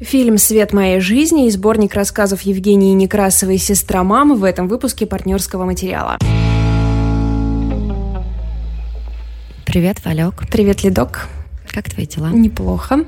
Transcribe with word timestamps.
Фильм 0.00 0.38
«Свет 0.38 0.72
моей 0.72 1.00
жизни» 1.00 1.48
и 1.48 1.50
сборник 1.50 1.92
рассказов 1.94 2.42
Евгении 2.42 2.92
Некрасовой 2.92 3.58
«Сестра 3.58 4.04
мамы» 4.04 4.36
в 4.36 4.44
этом 4.44 4.68
выпуске 4.68 5.06
партнерского 5.06 5.64
материала. 5.64 6.18
Привет, 9.66 9.96
Валек. 10.04 10.44
Привет, 10.52 10.84
Ледок. 10.84 11.26
Как 11.66 11.90
твои 11.90 12.06
дела? 12.06 12.28
Неплохо. 12.28 13.04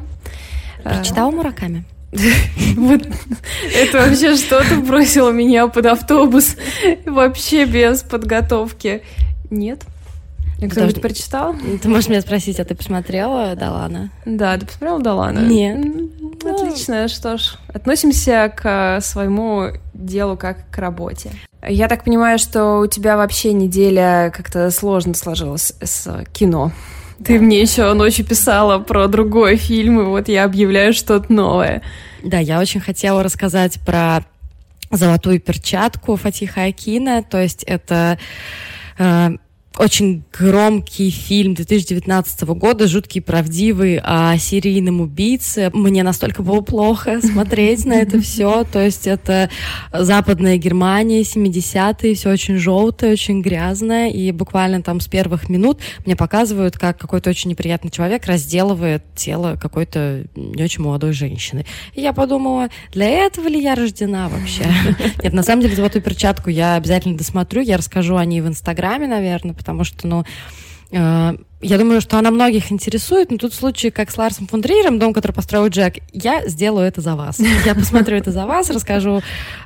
Прочитала 0.82 1.30
Мураками? 1.30 1.84
Вот 2.76 3.03
это 3.72 3.99
вообще 3.99 4.35
что-то 4.35 4.75
бросило 4.81 5.31
меня 5.31 5.69
под 5.69 5.87
автобус 5.87 6.57
вообще 7.07 7.67
без 7.67 8.03
подготовки. 8.03 9.03
Нет. 9.49 9.85
Кто-нибудь 10.69 11.01
прочитал? 11.01 11.54
Ты 11.83 11.88
можешь 11.88 12.08
меня 12.08 12.21
спросить, 12.21 12.61
а 12.61 12.65
ты 12.65 12.74
посмотрела 12.74 13.54
Далана? 13.56 14.11
Да, 14.24 14.56
ты 14.58 14.67
посмотрела 14.67 15.01
Далана? 15.01 15.38
Нет. 15.40 15.87
Отлично, 16.45 17.09
что 17.09 17.38
ж, 17.38 17.56
относимся 17.73 18.52
к 18.55 19.01
своему 19.01 19.69
делу 19.95 20.37
как 20.37 20.70
к 20.70 20.79
работе. 20.79 21.31
Я 21.67 21.89
так 21.89 22.05
понимаю, 22.05 22.39
что 22.39 22.79
у 22.79 22.87
тебя 22.87 23.17
вообще 23.17 23.53
неделя 23.53 24.33
как-то 24.34 24.70
сложно 24.70 25.15
сложилась 25.15 25.75
с 25.83 26.25
кино. 26.33 26.73
Ты 27.25 27.39
мне 27.39 27.61
еще 27.61 27.92
ночью 27.92 28.25
писала 28.25 28.79
про 28.79 29.06
другой 29.06 29.56
фильм, 29.56 30.01
и 30.01 30.05
вот 30.05 30.29
я 30.29 30.45
объявляю 30.45 30.95
что-то 30.95 31.31
новое. 31.31 31.83
Да, 32.25 32.39
я 32.39 32.59
очень 32.61 32.81
хотела 32.81 33.23
рассказать 33.23 33.79
про 33.84 34.25
«Золотую 34.91 35.39
перчатку» 35.39 36.17
Фатиха 36.17 36.65
Акина, 36.65 37.23
то 37.23 37.39
есть 37.39 37.62
это 37.65 38.19
э, 38.98 39.31
очень 39.79 40.24
громкий 40.37 41.10
фильм 41.10 41.55
2019 41.55 42.42
года, 42.42 42.88
жуткий, 42.88 43.23
правдивый, 43.23 44.01
о 44.02 44.37
серийном 44.37 45.01
убийце. 45.01 45.70
Мне 45.73 46.02
настолько 46.02 46.42
было 46.42 46.61
плохо 46.61 47.20
смотреть 47.23 47.84
на 47.84 47.95
это 47.95 48.20
все. 48.20 48.64
То 48.64 48.84
есть 48.84 49.06
это 49.06 49.48
западная 49.92 50.56
Германия, 50.56 51.22
70-е, 51.22 52.14
все 52.14 52.30
очень 52.30 52.56
желтое, 52.56 53.12
очень 53.12 53.42
грязное. 53.42 54.11
И 54.11 54.33
буквально 54.33 54.83
там 54.83 55.00
с 55.00 55.06
первых 55.06 55.48
минут 55.48 55.78
мне 56.05 56.17
показывают, 56.17 56.77
как 56.77 56.98
какой-то 56.98 57.30
очень 57.30 57.50
неприятный 57.50 57.91
человек 57.91 58.27
разделывает 58.27 59.05
тело 59.14 59.56
какой-то 59.61 60.25
не 60.34 60.62
очень 60.62 60.83
молодой 60.83 61.12
женщины. 61.12 61.64
И 61.95 62.00
я 62.00 62.12
подумала, 62.12 62.69
для 62.92 63.08
этого 63.08 63.47
ли 63.47 63.62
я 63.62 63.77
рождена 63.77 64.28
вообще? 64.28 64.64
Нет, 65.23 65.33
на 65.33 65.42
самом 65.42 65.62
деле, 65.62 65.77
золотую 65.77 66.02
перчатку 66.02 66.50
я 66.50 66.75
обязательно 66.75 67.17
досмотрю. 67.17 67.62
Я 67.62 67.77
расскажу 67.77 68.17
о 68.17 68.25
ней 68.25 68.41
в 68.41 68.48
Инстаграме, 68.48 69.06
наверное, 69.06 69.55
потому 69.61 69.84
что, 69.84 70.06
ну, 70.06 70.25
э, 70.91 71.36
я 71.61 71.78
думаю, 71.78 72.00
что 72.00 72.19
она 72.19 72.30
многих 72.30 72.72
интересует, 72.72 73.30
но 73.30 73.36
тут 73.36 73.53
в 73.53 73.56
случае, 73.56 73.92
как 73.92 74.11
с 74.11 74.17
Ларсом 74.17 74.47
фон 74.47 74.62
Триером, 74.62 74.98
дом, 74.98 75.12
который 75.12 75.33
построил 75.33 75.69
Джек, 75.69 75.98
я 76.12 76.48
сделаю 76.48 76.89
это 76.89 77.02
за 77.02 77.14
вас. 77.14 77.39
Я 77.67 77.75
посмотрю 77.75 78.17
это 78.17 78.33
за 78.33 78.47
вас, 78.47 78.70
расскажу 78.70 79.20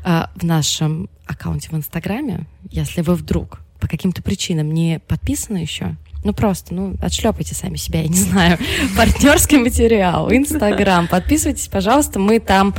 э, 0.04 0.22
в 0.34 0.42
нашем 0.42 1.08
аккаунте 1.26 1.70
в 1.70 1.74
Инстаграме, 1.74 2.46
если 2.70 3.02
вы 3.02 3.14
вдруг 3.14 3.60
по 3.78 3.88
каким-то 3.88 4.22
причинам 4.22 4.72
не 4.72 4.98
подписаны 5.06 5.58
еще, 5.58 5.96
ну 6.24 6.32
просто, 6.32 6.74
ну, 6.74 6.96
отшлепайте 7.00 7.54
сами 7.54 7.76
себя, 7.76 8.00
я 8.00 8.08
не 8.08 8.16
знаю. 8.16 8.58
Партнерский 8.96 9.58
материал, 9.58 10.32
Инстаграм. 10.32 11.06
Подписывайтесь, 11.06 11.68
пожалуйста, 11.68 12.18
мы 12.18 12.40
там 12.40 12.74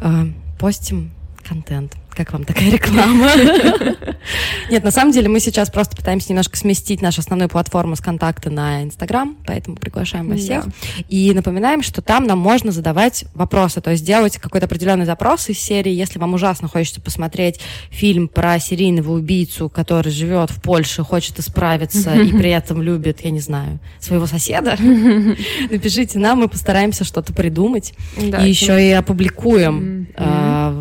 э, 0.00 0.26
постим 0.58 1.10
контент. 1.46 1.96
Как 2.16 2.32
вам 2.32 2.44
такая 2.44 2.70
реклама? 2.70 3.30
Нет, 4.70 4.82
на 4.82 4.90
самом 4.90 5.12
деле 5.12 5.28
мы 5.28 5.38
сейчас 5.38 5.68
просто 5.68 5.94
пытаемся 5.94 6.30
немножко 6.30 6.56
сместить 6.56 7.02
нашу 7.02 7.20
основную 7.20 7.50
платформу 7.50 7.94
с 7.94 8.00
контакта 8.00 8.48
на 8.48 8.84
Инстаграм, 8.84 9.36
поэтому 9.46 9.76
приглашаем 9.76 10.30
вас 10.30 10.40
всех. 10.40 10.64
И 11.10 11.34
напоминаем, 11.34 11.82
что 11.82 12.00
там 12.00 12.24
нам 12.24 12.38
можно 12.38 12.72
задавать 12.72 13.26
вопросы, 13.34 13.82
то 13.82 13.90
есть 13.90 14.02
делать 14.02 14.38
какой-то 14.38 14.64
определенный 14.64 15.04
запрос 15.04 15.50
из 15.50 15.58
серии, 15.58 15.92
если 15.92 16.18
вам 16.18 16.32
ужасно 16.32 16.68
хочется 16.68 17.02
посмотреть 17.02 17.60
фильм 17.90 18.28
про 18.28 18.58
серийного 18.58 19.12
убийцу, 19.12 19.68
который 19.68 20.10
живет 20.10 20.50
в 20.50 20.62
Польше, 20.62 21.02
хочет 21.02 21.38
исправиться 21.38 22.14
и 22.18 22.32
при 22.32 22.48
этом 22.48 22.80
любит, 22.80 23.20
я 23.24 23.30
не 23.30 23.40
знаю, 23.40 23.78
своего 24.00 24.26
соседа, 24.26 24.76
напишите 25.70 26.18
нам, 26.18 26.38
мы 26.38 26.48
постараемся 26.48 27.04
что-то 27.04 27.34
придумать. 27.34 27.92
И 28.16 28.48
еще 28.48 28.82
и 28.82 28.92
опубликуем 28.92 30.06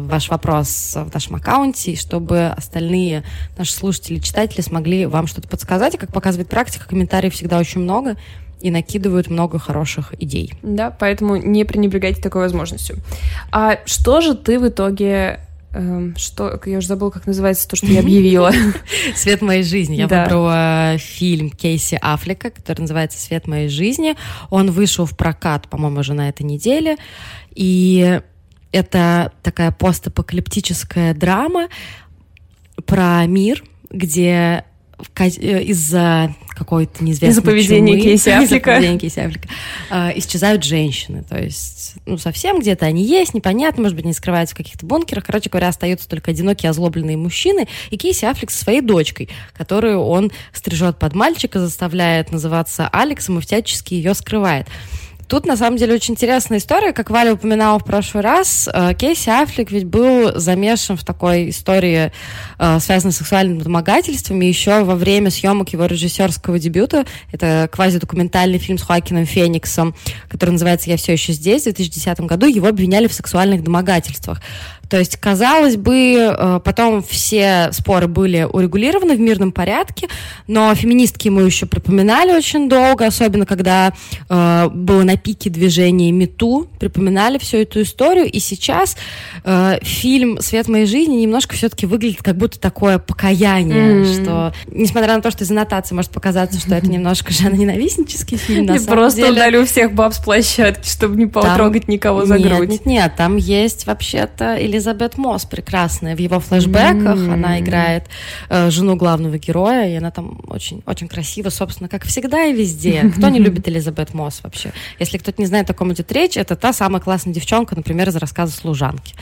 ваш 0.05 0.29
вопрос 0.29 0.93
в 0.95 1.13
нашем 1.13 1.35
аккаунте, 1.35 1.95
чтобы 1.95 2.47
остальные 2.47 3.23
наши 3.57 3.73
слушатели, 3.73 4.19
читатели 4.19 4.61
смогли 4.61 5.05
вам 5.05 5.27
что-то 5.27 5.47
подсказать. 5.47 5.95
И, 5.95 5.97
как 5.97 6.13
показывает 6.13 6.49
практика, 6.49 6.87
комментариев 6.87 7.33
всегда 7.33 7.57
очень 7.57 7.81
много 7.81 8.15
и 8.61 8.71
накидывают 8.71 9.29
много 9.29 9.59
хороших 9.59 10.13
идей. 10.19 10.53
Да, 10.63 10.89
поэтому 10.89 11.35
не 11.35 11.65
пренебрегайте 11.65 12.21
такой 12.21 12.41
возможностью. 12.41 12.97
А 13.51 13.79
что 13.85 14.21
же 14.21 14.35
ты 14.35 14.59
в 14.59 14.67
итоге 14.67 15.39
эм, 15.71 16.15
что, 16.17 16.59
я 16.65 16.77
уже 16.77 16.87
забыла, 16.87 17.09
как 17.09 17.27
называется 17.27 17.67
то, 17.67 17.75
что 17.75 17.85
я 17.87 17.99
объявила. 17.99 18.51
«Свет 19.15 19.41
моей 19.41 19.63
жизни». 19.63 19.95
Я 19.95 20.07
выбрала 20.07 20.95
фильм 20.97 21.49
Кейси 21.49 21.99
Аффлека, 22.01 22.49
который 22.49 22.81
называется 22.81 23.19
«Свет 23.19 23.45
моей 23.45 23.69
жизни». 23.69 24.15
Он 24.49 24.71
вышел 24.71 25.05
в 25.05 25.15
прокат, 25.15 25.67
по-моему, 25.67 25.99
уже 25.99 26.13
на 26.13 26.29
этой 26.29 26.43
неделе. 26.43 26.97
И 27.53 28.21
это 28.75 29.31
такая 29.41 29.71
постапокалиптическая 29.71 31.13
драма 31.13 31.69
про 32.85 33.25
мир, 33.25 33.63
где 33.89 34.65
э, 35.17 35.27
из-за 35.63 36.35
какой-то 36.49 37.01
неизвестной 37.01 37.29
Из-за 37.29 37.41
поведения 37.41 38.01
Кейси 38.01 38.29
Аффлека. 38.31 38.71
поведения 38.71 38.99
Кейси 38.99 39.19
Аффлека 39.19 39.47
э, 39.89 40.19
исчезают 40.19 40.65
женщины. 40.65 41.23
То 41.23 41.41
есть, 41.41 41.95
ну, 42.05 42.17
совсем 42.17 42.59
где-то 42.59 42.85
они 42.85 43.05
есть, 43.05 43.33
непонятно, 43.33 43.83
может 43.83 43.95
быть, 43.95 44.03
они 44.03 44.13
скрываются 44.13 44.55
в 44.55 44.57
каких-то 44.57 44.85
бункерах. 44.85 45.23
Короче 45.23 45.49
говоря, 45.49 45.69
остаются 45.69 46.09
только 46.09 46.31
одинокие, 46.31 46.69
озлобленные 46.69 47.15
мужчины. 47.15 47.69
И 47.91 47.97
Кейси 47.97 48.25
Аффлек 48.25 48.51
со 48.51 48.61
своей 48.61 48.81
дочкой, 48.81 49.29
которую 49.53 50.01
он 50.01 50.33
стрижет 50.51 50.99
под 50.99 51.15
мальчика, 51.15 51.61
заставляет 51.61 52.33
называться 52.33 52.89
Алексом 52.89 53.39
и 53.39 53.41
всячески 53.41 53.93
ее 53.93 54.13
скрывает. 54.13 54.67
Тут, 55.27 55.47
на 55.47 55.57
самом 55.57 55.77
деле, 55.77 55.95
очень 55.95 56.13
интересная 56.13 56.59
история. 56.59 56.93
Как 56.93 57.09
Валя 57.09 57.33
упоминала 57.33 57.79
в 57.79 57.83
прошлый 57.83 58.23
раз, 58.23 58.69
э, 58.71 58.93
Кейси 58.93 59.29
Аффлек 59.29 59.71
ведь 59.71 59.85
был 59.85 60.39
замешан 60.39 60.97
в 60.97 61.03
такой 61.03 61.49
истории, 61.49 62.11
э, 62.59 62.79
связанной 62.79 63.11
с 63.11 63.17
сексуальным 63.17 63.57
домогательствами, 63.59 64.45
еще 64.45 64.83
во 64.83 64.95
время 64.95 65.31
съемок 65.31 65.69
его 65.69 65.85
режиссерского 65.87 66.59
дебюта. 66.59 67.05
Это 67.31 67.67
квазидокументальный 67.71 68.59
фильм 68.59 68.77
с 68.77 68.83
Хоакином 68.83 69.25
Фениксом, 69.25 69.95
который 70.29 70.51
называется 70.51 70.91
«Я 70.91 70.97
все 70.97 71.13
еще 71.13 71.33
здесь» 71.33 71.63
в 71.63 71.65
2010 71.65 72.19
году. 72.21 72.45
Его 72.45 72.67
обвиняли 72.67 73.07
в 73.07 73.13
сексуальных 73.13 73.63
домогательствах. 73.63 74.41
То 74.89 74.97
есть, 74.97 75.17
казалось 75.17 75.77
бы, 75.77 76.15
э, 76.17 76.59
потом 76.63 77.03
все 77.03 77.69
споры 77.71 78.07
были 78.07 78.47
урегулированы 78.51 79.15
в 79.15 79.19
мирном 79.19 79.51
порядке, 79.51 80.07
но 80.47 80.73
феминистки 80.75 81.27
ему 81.27 81.41
еще 81.41 81.65
припоминали 81.65 82.31
очень 82.31 82.69
долго, 82.69 83.05
особенно 83.05 83.45
когда 83.45 83.93
э, 84.29 84.69
было 84.69 85.03
на 85.03 85.17
пике 85.17 85.49
движения 85.49 86.11
МИТУ, 86.11 86.67
припоминали 86.79 87.37
всю 87.37 87.57
эту 87.57 87.81
историю, 87.81 88.25
и 88.25 88.39
сейчас 88.39 88.95
э, 89.43 89.79
фильм 89.81 90.39
«Свет 90.41 90.67
моей 90.67 90.85
жизни» 90.85 91.15
немножко 91.15 91.55
все-таки 91.55 91.85
выглядит 91.85 92.21
как 92.21 92.35
будто 92.37 92.59
такое 92.59 92.99
покаяние, 92.99 94.03
mm-hmm. 94.03 94.23
что, 94.23 94.53
несмотря 94.67 95.15
на 95.15 95.21
то, 95.21 95.31
что 95.31 95.43
из 95.43 95.51
аннотации 95.51 95.95
может 95.95 96.11
показаться, 96.11 96.59
что 96.59 96.75
это 96.75 96.87
немножко 96.87 97.33
женоненавистнический 97.33 98.37
фильм, 98.37 98.65
на 98.65 98.79
самом 98.79 98.97
просто 98.97 99.21
деле... 99.21 99.31
удалю 99.31 99.65
всех 99.65 99.93
баб 99.93 100.13
с 100.13 100.19
площадки, 100.19 100.87
чтобы 100.87 101.15
не 101.15 101.25
потрогать 101.25 101.87
никого 101.87 102.25
за 102.25 102.37
грудь. 102.37 102.69
Нет, 102.69 102.85
нет, 102.85 102.85
нет, 102.85 103.13
там 103.17 103.37
есть 103.37 103.87
вообще-то 103.87 104.55
или 104.55 104.74
Элизабет 104.75 105.17
Мосс 105.17 105.45
прекрасная. 105.45 106.15
В 106.15 106.19
его 106.19 106.39
флэшбэках 106.39 107.17
mm-hmm. 107.17 107.33
она 107.33 107.59
играет 107.59 108.05
э, 108.49 108.69
жену 108.69 108.95
главного 108.95 109.37
героя, 109.37 109.89
и 109.89 109.95
она 109.95 110.11
там 110.11 110.41
очень, 110.47 110.83
очень 110.85 111.07
красиво, 111.07 111.49
собственно, 111.49 111.89
как 111.89 112.03
всегда 112.03 112.45
и 112.45 112.53
везде. 112.53 113.09
Кто 113.17 113.29
не 113.29 113.39
любит 113.39 113.67
Элизабет 113.67 114.13
Мосс 114.13 114.41
вообще? 114.43 114.71
Если 114.99 115.17
кто-то 115.17 115.41
не 115.41 115.47
знает, 115.47 115.69
о 115.69 115.73
ком 115.73 115.93
идет 115.93 116.11
речь, 116.11 116.37
это 116.37 116.55
та 116.55 116.73
самая 116.73 117.01
классная 117.01 117.33
девчонка, 117.33 117.75
например, 117.75 118.09
из 118.09 118.15
рассказа 118.15 118.51
«Служанки». 118.51 119.15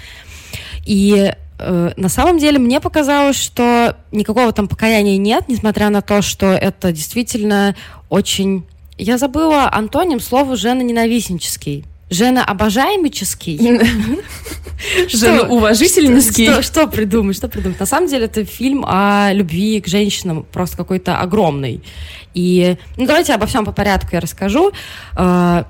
И 0.86 1.34
э, 1.60 1.92
на 1.96 2.10
самом 2.10 2.38
деле 2.38 2.60
мне 2.60 2.80
показалось, 2.80 3.38
что 3.38 3.98
никакого 4.12 4.52
там 4.52 4.68
покаяния 4.68 5.18
нет, 5.18 5.46
несмотря 5.48 5.90
на 5.90 6.02
то, 6.02 6.22
что 6.22 6.48
это 6.48 6.92
действительно 6.92 7.76
очень... 8.10 8.66
Я 8.98 9.18
забыла 9.18 9.72
антоним 9.72 10.20
слова 10.20 10.56
«жена 10.56 10.84
ненавистнический». 10.84 11.86
Жена 12.14 12.44
обожаемический. 12.46 13.60
Жена 15.08 15.44
уважительницкий. 15.44 16.46
Что, 16.46 16.62
что 16.62 16.88
придумать, 16.88 17.36
что 17.36 17.48
придумать? 17.48 17.80
На 17.80 17.86
самом 17.86 18.08
деле 18.08 18.26
это 18.26 18.46
фильм 18.46 18.86
о 18.88 19.32
любви 19.34 19.82
к 19.82 19.88
женщинам 19.88 20.46
просто 20.52 20.78
какой-то 20.78 21.18
огромный. 21.18 21.84
И 22.34 22.78
ну, 22.98 23.06
давайте 23.06 23.34
обо 23.34 23.46
всем 23.46 23.66
по 23.66 23.72
порядку 23.72 24.10
я 24.12 24.20
расскажу. 24.20 24.72
А, 25.16 25.66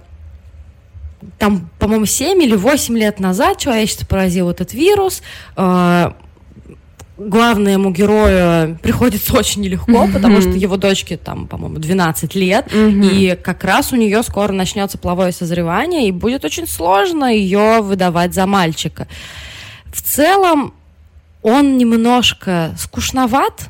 там, 1.37 1.69
по-моему, 1.79 2.05
7 2.05 2.41
или 2.43 2.55
8 2.55 2.97
лет 2.97 3.19
назад 3.19 3.57
человечество 3.57 4.05
поразил 4.05 4.49
этот 4.49 4.73
вирус. 4.73 5.21
Главному 7.29 7.91
герою 7.91 8.77
приходится 8.81 9.33
очень 9.37 9.61
нелегко, 9.61 9.91
mm-hmm. 9.91 10.13
потому 10.13 10.41
что 10.41 10.49
его 10.51 10.77
дочке 10.77 11.17
там, 11.17 11.47
по-моему, 11.47 11.79
12 11.79 12.35
лет, 12.35 12.67
mm-hmm. 12.67 13.09
и 13.09 13.35
как 13.35 13.63
раз 13.63 13.93
у 13.93 13.95
нее 13.95 14.23
скоро 14.23 14.51
начнется 14.51 14.97
половое 14.97 15.31
созревание, 15.31 16.07
и 16.07 16.11
будет 16.11 16.45
очень 16.45 16.67
сложно 16.67 17.25
ее 17.25 17.81
выдавать 17.81 18.33
за 18.33 18.45
мальчика. 18.45 19.07
В 19.91 20.01
целом 20.01 20.73
он 21.41 21.77
немножко 21.77 22.73
скучноват, 22.77 23.69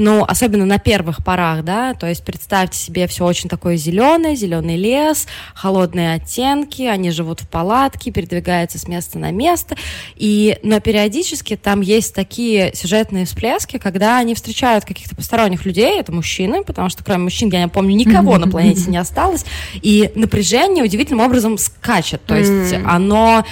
ну, 0.00 0.24
особенно 0.26 0.64
на 0.64 0.78
первых 0.78 1.22
порах, 1.22 1.62
да, 1.62 1.94
то 1.94 2.08
есть 2.08 2.24
представьте 2.24 2.78
себе 2.78 3.06
все 3.06 3.24
очень 3.24 3.50
такое 3.50 3.76
зеленое, 3.76 4.34
зеленый 4.34 4.76
лес, 4.76 5.26
холодные 5.54 6.14
оттенки, 6.14 6.82
они 6.82 7.10
живут 7.10 7.42
в 7.42 7.48
палатке, 7.48 8.10
передвигаются 8.10 8.78
с 8.78 8.88
места 8.88 9.18
на 9.18 9.30
место, 9.30 9.76
и, 10.16 10.58
но 10.62 10.80
периодически 10.80 11.54
там 11.56 11.82
есть 11.82 12.14
такие 12.14 12.72
сюжетные 12.74 13.26
всплески, 13.26 13.78
когда 13.78 14.18
они 14.18 14.34
встречают 14.34 14.86
каких-то 14.86 15.14
посторонних 15.14 15.66
людей, 15.66 16.00
это 16.00 16.12
мужчины, 16.12 16.64
потому 16.64 16.88
что 16.88 17.04
кроме 17.04 17.24
мужчин, 17.24 17.50
я 17.50 17.62
не 17.62 17.68
помню, 17.68 17.94
никого 17.94 18.38
на 18.38 18.48
планете 18.48 18.84
не 18.90 18.96
осталось, 18.96 19.44
и 19.74 20.10
напряжение 20.14 20.82
удивительным 20.82 21.24
образом 21.24 21.58
скачет, 21.58 22.24
то 22.24 22.34
есть 22.34 22.74
оно 22.86 23.44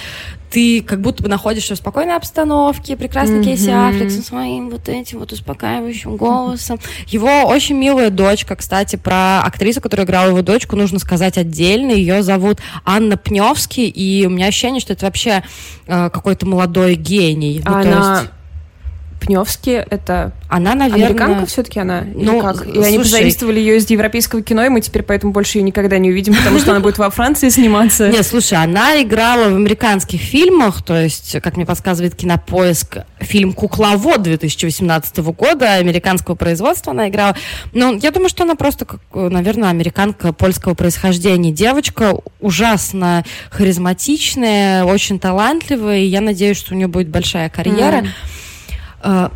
ты 0.49 0.81
как 0.81 1.01
будто 1.01 1.23
бы 1.23 1.29
находишься 1.29 1.75
в 1.75 1.77
спокойной 1.77 2.15
обстановке, 2.15 2.97
прекрасный 2.97 3.39
mm-hmm. 3.39 3.43
Кейси 3.43 3.69
Аффлек 3.69 4.11
со 4.11 4.21
своим 4.21 4.69
вот 4.69 4.89
этим 4.89 5.19
вот 5.19 5.31
успокаивающим 5.31 6.15
голосом. 6.15 6.79
Его 7.07 7.43
очень 7.45 7.75
милая 7.75 8.09
дочка, 8.09 8.55
кстати, 8.55 8.95
про 8.95 9.41
актрису, 9.41 9.81
которая 9.81 10.05
играла 10.05 10.29
его 10.29 10.41
дочку, 10.41 10.75
нужно 10.75 10.99
сказать 10.99 11.37
отдельно. 11.37 11.91
Ее 11.91 12.23
зовут 12.23 12.59
Анна 12.85 13.17
Пневский, 13.17 13.87
и 13.87 14.25
у 14.25 14.29
меня 14.29 14.47
ощущение, 14.47 14.81
что 14.81 14.93
это 14.93 15.05
вообще 15.05 15.43
э, 15.87 16.09
какой-то 16.09 16.45
молодой 16.45 16.95
гений. 16.95 17.61
Ну, 17.65 17.73
Она... 17.73 18.19
есть 18.19 18.31
Пневски 19.19 19.85
это 19.89 20.33
она, 20.49 20.73
наверное... 20.73 21.05
Американка 21.05 21.45
все-таки 21.45 21.79
она? 21.79 22.03
Ну, 22.15 22.41
как? 22.41 22.65
И 22.65 22.73
слушай... 22.73 22.87
они 22.87 22.97
позаимствовали 22.97 23.59
ее 23.59 23.77
из 23.77 23.87
европейского 23.87 24.41
кино, 24.41 24.65
и 24.65 24.69
мы 24.69 24.81
теперь 24.81 25.03
поэтому 25.03 25.31
больше 25.31 25.59
ее 25.59 25.63
никогда 25.63 25.99
не 25.99 26.09
увидим, 26.09 26.33
потому 26.33 26.57
что 26.57 26.71
она 26.71 26.79
будет 26.79 26.97
во 26.97 27.11
Франции 27.11 27.49
сниматься. 27.49 28.09
Нет, 28.09 28.25
слушай, 28.25 28.55
она 28.55 28.99
играла 29.01 29.49
в 29.49 29.55
американских 29.55 30.19
фильмах, 30.19 30.81
то 30.81 30.99
есть, 30.99 31.39
как 31.43 31.55
мне 31.55 31.67
подсказывает 31.67 32.15
Кинопоиск, 32.15 32.97
фильм 33.19 33.53
«Кукловод» 33.53 34.23
2018 34.23 35.17
года, 35.17 35.75
американского 35.75 36.33
производства 36.33 36.93
она 36.93 37.09
играла. 37.09 37.35
Но 37.71 37.93
я 37.93 38.09
думаю, 38.09 38.29
что 38.29 38.43
она 38.43 38.55
просто, 38.55 38.85
как, 38.85 39.01
наверное, 39.13 39.69
американка 39.69 40.33
польского 40.33 40.73
происхождения. 40.73 41.51
Девочка 41.51 42.15
ужасно 42.39 43.23
харизматичная, 43.51 44.83
очень 44.83 45.19
талантливая, 45.19 45.99
и 45.99 46.05
я 46.05 46.21
надеюсь, 46.21 46.57
что 46.57 46.73
у 46.73 46.77
нее 46.77 46.87
будет 46.87 47.09
большая 47.09 47.49
карьера. 47.49 48.01
Mm. 48.01 48.07
А, 49.01 49.31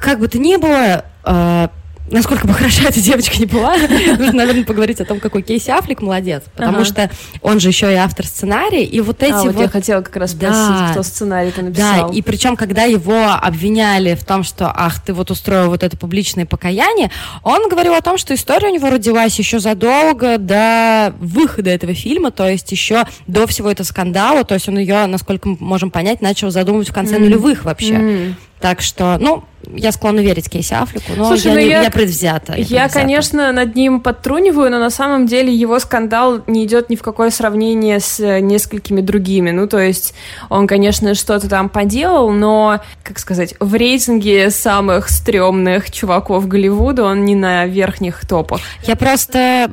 как 0.00 0.20
бы 0.20 0.28
то 0.28 0.38
ни 0.38 0.56
было, 0.56 1.04
а, 1.24 1.70
насколько 2.10 2.46
бы 2.46 2.54
хороша 2.54 2.88
эта 2.88 3.00
девочка 3.00 3.38
не 3.38 3.46
была, 3.46 3.76
нужно, 4.18 4.32
наверное, 4.32 4.64
поговорить 4.64 5.00
о 5.00 5.04
том, 5.04 5.20
какой 5.20 5.42
Кейси 5.42 5.70
Аффлек 5.70 6.02
молодец, 6.02 6.42
потому 6.54 6.78
ага. 6.78 6.84
что 6.84 7.10
он 7.42 7.60
же 7.60 7.68
еще 7.68 7.92
и 7.92 7.96
автор 7.96 8.26
сценария, 8.26 8.84
и 8.84 9.00
вот 9.00 9.22
эти 9.22 9.32
а, 9.32 9.42
вот... 9.42 9.54
вот... 9.54 9.62
я 9.62 9.68
хотела 9.68 10.00
как 10.00 10.16
раз 10.16 10.32
спросить, 10.32 10.56
да, 10.56 10.88
кто 10.92 11.02
сценарий-то 11.02 11.62
написал. 11.62 12.08
Да, 12.08 12.14
и 12.14 12.22
причем, 12.22 12.56
когда 12.56 12.84
его 12.84 13.32
обвиняли 13.32 14.14
в 14.14 14.24
том, 14.24 14.42
что, 14.42 14.72
ах, 14.74 15.02
ты 15.02 15.12
вот 15.12 15.30
устроил 15.30 15.68
вот 15.68 15.82
это 15.82 15.96
публичное 15.96 16.46
покаяние, 16.46 17.10
он 17.42 17.68
говорил 17.68 17.94
о 17.94 18.00
том, 18.00 18.18
что 18.18 18.34
история 18.34 18.68
у 18.68 18.74
него 18.74 18.90
родилась 18.90 19.38
еще 19.38 19.58
задолго 19.58 20.38
до 20.38 21.12
выхода 21.18 21.70
этого 21.70 21.94
фильма, 21.94 22.30
то 22.30 22.48
есть 22.48 22.70
еще 22.72 23.04
до 23.26 23.46
всего 23.46 23.70
этого 23.70 23.86
скандала, 23.86 24.44
то 24.44 24.54
есть 24.54 24.68
он 24.68 24.78
ее, 24.78 25.06
насколько 25.06 25.48
мы 25.48 25.56
можем 25.60 25.90
понять, 25.90 26.20
начал 26.20 26.50
задумывать 26.50 26.88
в 26.88 26.92
конце 26.92 27.16
mm. 27.16 27.20
нулевых 27.20 27.64
вообще. 27.64 27.94
Mm. 27.94 28.34
Так 28.60 28.80
что, 28.80 29.18
ну, 29.20 29.44
я 29.76 29.92
склонна 29.92 30.20
верить 30.20 30.48
Кейси 30.48 30.74
Аффлеку, 30.74 31.12
но 31.16 31.26
Слушай, 31.26 31.46
я, 31.46 31.52
ну 31.52 31.58
не, 31.60 31.68
я, 31.68 31.82
я 31.82 31.90
предвзята. 31.90 32.54
Я, 32.56 32.84
я 32.84 32.88
конечно, 32.88 33.52
над 33.52 33.74
ним 33.74 34.00
подтруниваю, 34.00 34.70
но 34.70 34.78
на 34.78 34.90
самом 34.90 35.26
деле 35.26 35.52
его 35.54 35.78
скандал 35.78 36.42
не 36.46 36.64
идет 36.64 36.90
ни 36.90 36.96
в 36.96 37.02
какое 37.02 37.30
сравнение 37.30 38.00
с 38.00 38.20
э, 38.20 38.40
несколькими 38.40 39.00
другими. 39.00 39.50
Ну, 39.50 39.66
то 39.66 39.78
есть 39.78 40.14
он, 40.48 40.66
конечно, 40.66 41.14
что-то 41.14 41.48
там 41.48 41.68
поделал, 41.68 42.30
но, 42.30 42.80
как 43.02 43.18
сказать, 43.18 43.54
в 43.60 43.74
рейтинге 43.74 44.50
самых 44.50 45.08
стрёмных 45.08 45.90
чуваков 45.90 46.46
Голливуда 46.48 47.04
он 47.04 47.24
не 47.24 47.34
на 47.34 47.66
верхних 47.66 48.26
топах. 48.26 48.60
Я 48.84 48.96
просто, 48.96 49.70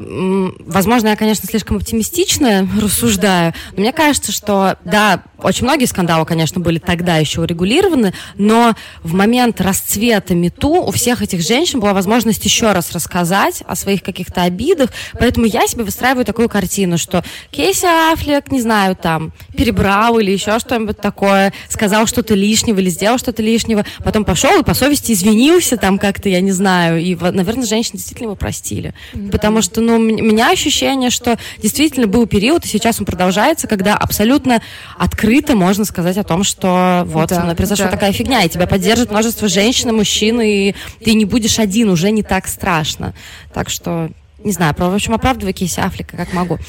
возможно, 0.59 1.09
я, 1.09 1.15
конечно, 1.15 1.47
слишком 1.47 1.77
оптимистично 1.77 2.67
рассуждаю, 2.81 3.53
но 3.75 3.81
мне 3.81 3.93
кажется, 3.93 4.31
что, 4.31 4.77
да, 4.83 5.21
очень 5.37 5.65
многие 5.65 5.85
скандалы, 5.85 6.25
конечно, 6.25 6.59
были 6.59 6.79
тогда 6.79 7.17
еще 7.17 7.41
урегулированы, 7.41 8.13
но 8.35 8.73
в 9.03 9.13
момент 9.13 9.61
расцвета 9.85 10.33
МИТУ 10.33 10.83
у 10.83 10.91
всех 10.91 11.21
этих 11.21 11.41
женщин 11.41 11.79
была 11.79 11.93
возможность 11.93 12.43
еще 12.43 12.71
раз 12.71 12.91
рассказать 12.91 13.63
о 13.67 13.75
своих 13.75 14.01
каких-то 14.01 14.41
обидах, 14.41 14.89
поэтому 15.19 15.45
я 15.45 15.67
себе 15.67 15.83
выстраиваю 15.83 16.25
такую 16.25 16.49
картину, 16.49 16.97
что 16.97 17.23
Кейси 17.51 17.85
Аффлек, 18.11 18.51
не 18.51 18.61
знаю, 18.61 18.95
там, 18.95 19.31
перебрал 19.55 20.19
или 20.19 20.31
еще 20.31 20.59
что-нибудь 20.59 20.97
такое, 20.97 21.53
сказал 21.69 22.07
что-то 22.07 22.33
лишнего 22.33 22.79
или 22.79 22.89
сделал 22.89 23.17
что-то 23.17 23.41
лишнего, 23.43 23.85
потом 24.03 24.25
пошел 24.25 24.59
и 24.59 24.63
по 24.63 24.73
совести 24.73 25.11
извинился 25.11 25.77
там 25.77 25.99
как-то, 25.99 26.29
я 26.29 26.41
не 26.41 26.51
знаю, 26.51 26.99
и, 26.99 27.15
наверное, 27.15 27.65
женщины 27.65 27.97
действительно 27.97 28.27
его 28.27 28.35
простили. 28.35 28.93
Да. 29.13 29.31
Потому 29.31 29.61
что, 29.61 29.81
ну, 29.81 29.95
у 29.95 29.99
меня 29.99 30.51
ощущение, 30.51 31.09
что 31.09 31.37
действительно 31.59 32.07
был 32.07 32.25
период, 32.25 32.65
и 32.65 32.67
сейчас 32.67 32.99
он 32.99 33.05
продолжается, 33.05 33.67
когда 33.67 33.95
абсолютно 33.95 34.61
открыто 34.97 35.55
можно 35.55 35.85
сказать 35.85 36.17
о 36.17 36.23
том, 36.23 36.43
что 36.43 37.03
вот, 37.05 37.29
да, 37.29 37.53
произошла 37.55 37.85
да. 37.85 37.91
такая 37.91 38.11
фигня, 38.11 38.43
и 38.43 38.49
тебя 38.49 38.67
поддержит 38.67 39.11
множество 39.11 39.47
женщин 39.47 39.74
и 39.83 39.91
мужчин, 39.91 40.39
и 40.41 40.73
ты 41.03 41.13
не 41.13 41.25
будешь 41.25 41.59
один, 41.59 41.89
уже 41.89 42.11
не 42.11 42.23
так 42.23 42.47
страшно. 42.47 43.13
Так 43.53 43.69
что 43.69 44.09
не 44.45 44.51
знаю, 44.51 44.75
в 44.77 44.93
общем, 44.93 45.15
оправдывай 45.15 45.53
Кейси 45.53 45.79
Аффлека 45.79 46.15
как 46.15 46.31
могу. 46.31 46.59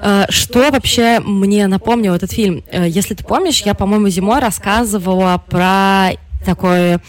Э, 0.00 0.24
что 0.30 0.70
вообще 0.70 1.20
мне 1.20 1.66
напомнил 1.66 2.14
этот 2.14 2.32
фильм? 2.32 2.64
Э, 2.70 2.88
если 2.88 3.14
ты 3.14 3.22
помнишь, 3.22 3.60
я, 3.62 3.74
по-моему, 3.74 4.08
зимой 4.08 4.40
рассказывала 4.40 5.42
про 5.46 6.12
такое 6.44 7.00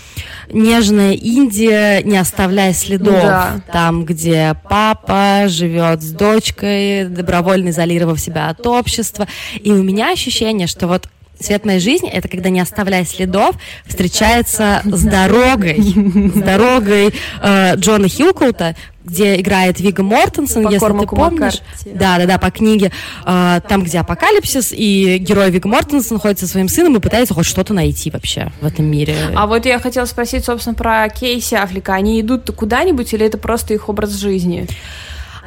нежная 0.51 1.13
Индия, 1.13 2.01
не 2.03 2.17
оставляя 2.17 2.73
следов. 2.73 3.21
Да. 3.21 3.61
Там, 3.71 4.03
где 4.03 4.55
папа 4.69 5.43
живет 5.47 6.01
с 6.01 6.11
дочкой, 6.11 7.05
добровольно 7.05 7.69
изолировав 7.69 8.19
себя 8.19 8.49
от 8.49 8.65
общества. 8.67 9.27
И 9.61 9.71
у 9.71 9.81
меня 9.81 10.11
ощущение, 10.11 10.67
что 10.67 10.87
вот 10.87 11.07
Цвет 11.39 11.63
моей 11.65 11.79
жизни 11.79 12.09
это 12.09 12.27
когда, 12.27 12.49
не 12.49 12.59
оставляя 12.59 13.05
следов, 13.05 13.55
встречается 13.85 14.81
с 14.83 15.03
дорогой, 15.03 15.79
с 15.79 16.41
дорогой 16.41 17.13
э, 17.41 17.75
Джона 17.77 18.09
Хилкоута, 18.09 18.75
где 19.05 19.39
играет 19.39 19.79
Вига 19.79 20.03
Мортенсон, 20.03 20.65
по 20.65 20.69
если 20.69 20.99
ты 20.99 21.07
помнишь. 21.07 21.61
Да, 21.85 22.17
да, 22.17 22.25
да, 22.25 22.37
по 22.39 22.51
книге. 22.51 22.91
Э, 23.25 23.61
там, 23.67 23.83
где 23.83 23.99
апокалипсис, 23.99 24.73
и 24.73 25.17
герой 25.17 25.49
Вига 25.49 25.69
Мортенсон 25.69 26.17
находится 26.17 26.45
со 26.45 26.51
своим 26.51 26.67
сыном 26.67 26.97
и 26.97 26.99
пытается 26.99 27.33
хоть 27.33 27.45
что-то 27.45 27.73
найти 27.73 28.11
вообще 28.11 28.51
в 28.59 28.65
этом 28.65 28.85
мире. 28.85 29.15
А 29.33 29.47
вот 29.47 29.65
я 29.65 29.79
хотела 29.79 30.05
спросить, 30.05 30.43
собственно, 30.43 30.75
про 30.75 31.07
Кейси 31.07 31.55
Аффлека. 31.55 31.93
Они 31.93 32.19
идут 32.19 32.51
куда-нибудь 32.51 33.13
или 33.13 33.25
это 33.25 33.37
просто 33.37 33.73
их 33.73 33.87
образ 33.87 34.11
жизни? 34.11 34.67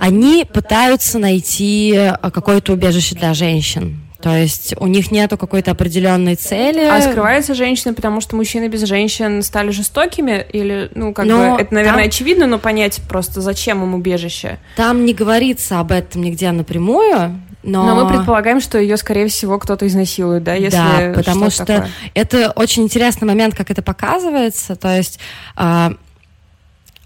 Они 0.00 0.46
пытаются 0.50 1.18
найти 1.18 1.92
э, 1.94 2.16
какое-то 2.30 2.72
убежище 2.72 3.14
для 3.14 3.34
женщин. 3.34 4.01
То 4.22 4.36
есть 4.36 4.74
у 4.78 4.86
них 4.86 5.10
нету 5.10 5.36
какой-то 5.36 5.72
определенной 5.72 6.36
цели. 6.36 6.84
А 6.84 7.00
скрываются 7.00 7.54
женщины, 7.54 7.92
потому 7.92 8.20
что 8.20 8.36
мужчины 8.36 8.68
без 8.68 8.82
женщин 8.82 9.42
стали 9.42 9.70
жестокими? 9.70 10.46
Или, 10.52 10.90
ну, 10.94 11.12
как 11.12 11.26
но 11.26 11.56
бы, 11.56 11.62
это, 11.62 11.74
наверное, 11.74 12.04
там... 12.04 12.08
очевидно, 12.08 12.46
но 12.46 12.58
понять 12.58 13.00
просто, 13.08 13.40
зачем 13.40 13.82
им 13.82 13.94
убежище? 13.94 14.58
Там 14.76 15.04
не 15.04 15.12
говорится 15.12 15.80
об 15.80 15.90
этом 15.90 16.22
нигде 16.22 16.52
напрямую, 16.52 17.40
но... 17.62 17.86
Но 17.86 18.04
мы 18.04 18.08
предполагаем, 18.08 18.60
что 18.60 18.78
ее, 18.78 18.96
скорее 18.96 19.28
всего, 19.28 19.58
кто-то 19.58 19.86
изнасилует, 19.86 20.42
да, 20.44 20.54
если 20.54 20.76
Да, 20.76 21.12
потому 21.14 21.50
что, 21.50 21.64
что 21.64 21.88
это 22.14 22.52
очень 22.52 22.84
интересный 22.84 23.26
момент, 23.26 23.54
как 23.54 23.70
это 23.70 23.82
показывается. 23.82 24.76
То 24.76 24.96
есть, 24.96 25.18
э, 25.56 25.90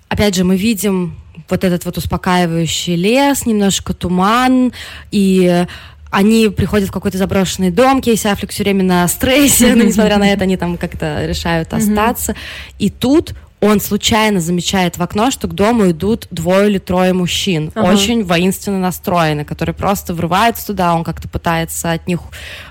опять 0.09 0.35
же, 0.35 0.45
мы 0.45 0.57
видим 0.57 1.17
вот 1.49 1.65
этот 1.65 1.85
вот 1.85 1.99
успокаивающий 1.99 2.97
лес, 2.97 3.47
немножко 3.47 3.93
туман, 3.95 4.73
и 5.11 5.67
они 6.11 6.49
приходят 6.49 6.89
в 6.89 6.93
какой-то 6.93 7.19
заброшенный 7.19 7.71
дом, 7.71 8.01
Кейси 8.01 8.27
Аффлек 8.27 8.51
все 8.51 8.63
время 8.63 8.85
на 8.85 9.09
стрессе, 9.09 9.75
но 9.75 9.85
несмотря 9.85 10.19
на 10.19 10.29
это 10.29 10.45
они 10.45 10.57
там 10.57 10.77
как-то 10.77 11.27
решают 11.27 11.73
остаться. 11.73 12.35
И 12.79 12.91
тут 12.91 13.35
он 13.61 13.81
случайно 13.81 14.41
замечает 14.41 14.99
в 14.99 15.03
окно, 15.03 15.31
что 15.31 15.49
к 15.49 15.55
дому 15.55 15.91
идут 15.91 16.29
двое 16.31 16.69
или 16.69 16.79
трое 16.79 17.13
мужчин, 17.13 17.73
uh-huh. 17.75 17.93
очень 17.93 18.23
воинственно 18.23 18.79
настроены, 18.79 19.45
которые 19.45 19.75
просто 19.75 20.15
врываются 20.15 20.67
туда, 20.67 20.95
он 20.95 21.05
как-то 21.05 21.29
пытается 21.29 21.93
от 21.93 22.07
них 22.07 22.21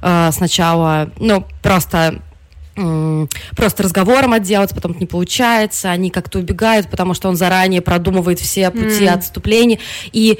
э, 0.01 0.29
сначала, 0.31 1.09
ну, 1.19 1.45
просто 1.61 2.21
просто 3.55 3.83
разговором 3.83 4.33
отделаться, 4.33 4.75
потом 4.75 4.97
не 4.99 5.05
получается, 5.05 5.91
они 5.91 6.09
как-то 6.09 6.39
убегают, 6.39 6.89
потому 6.89 7.13
что 7.13 7.29
он 7.29 7.37
заранее 7.37 7.79
продумывает 7.79 8.39
все 8.41 8.69
пути 8.69 9.05
mm. 9.05 9.13
отступления, 9.13 9.79
и 10.11 10.39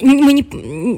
мы 0.00 0.32
не, 0.32 0.42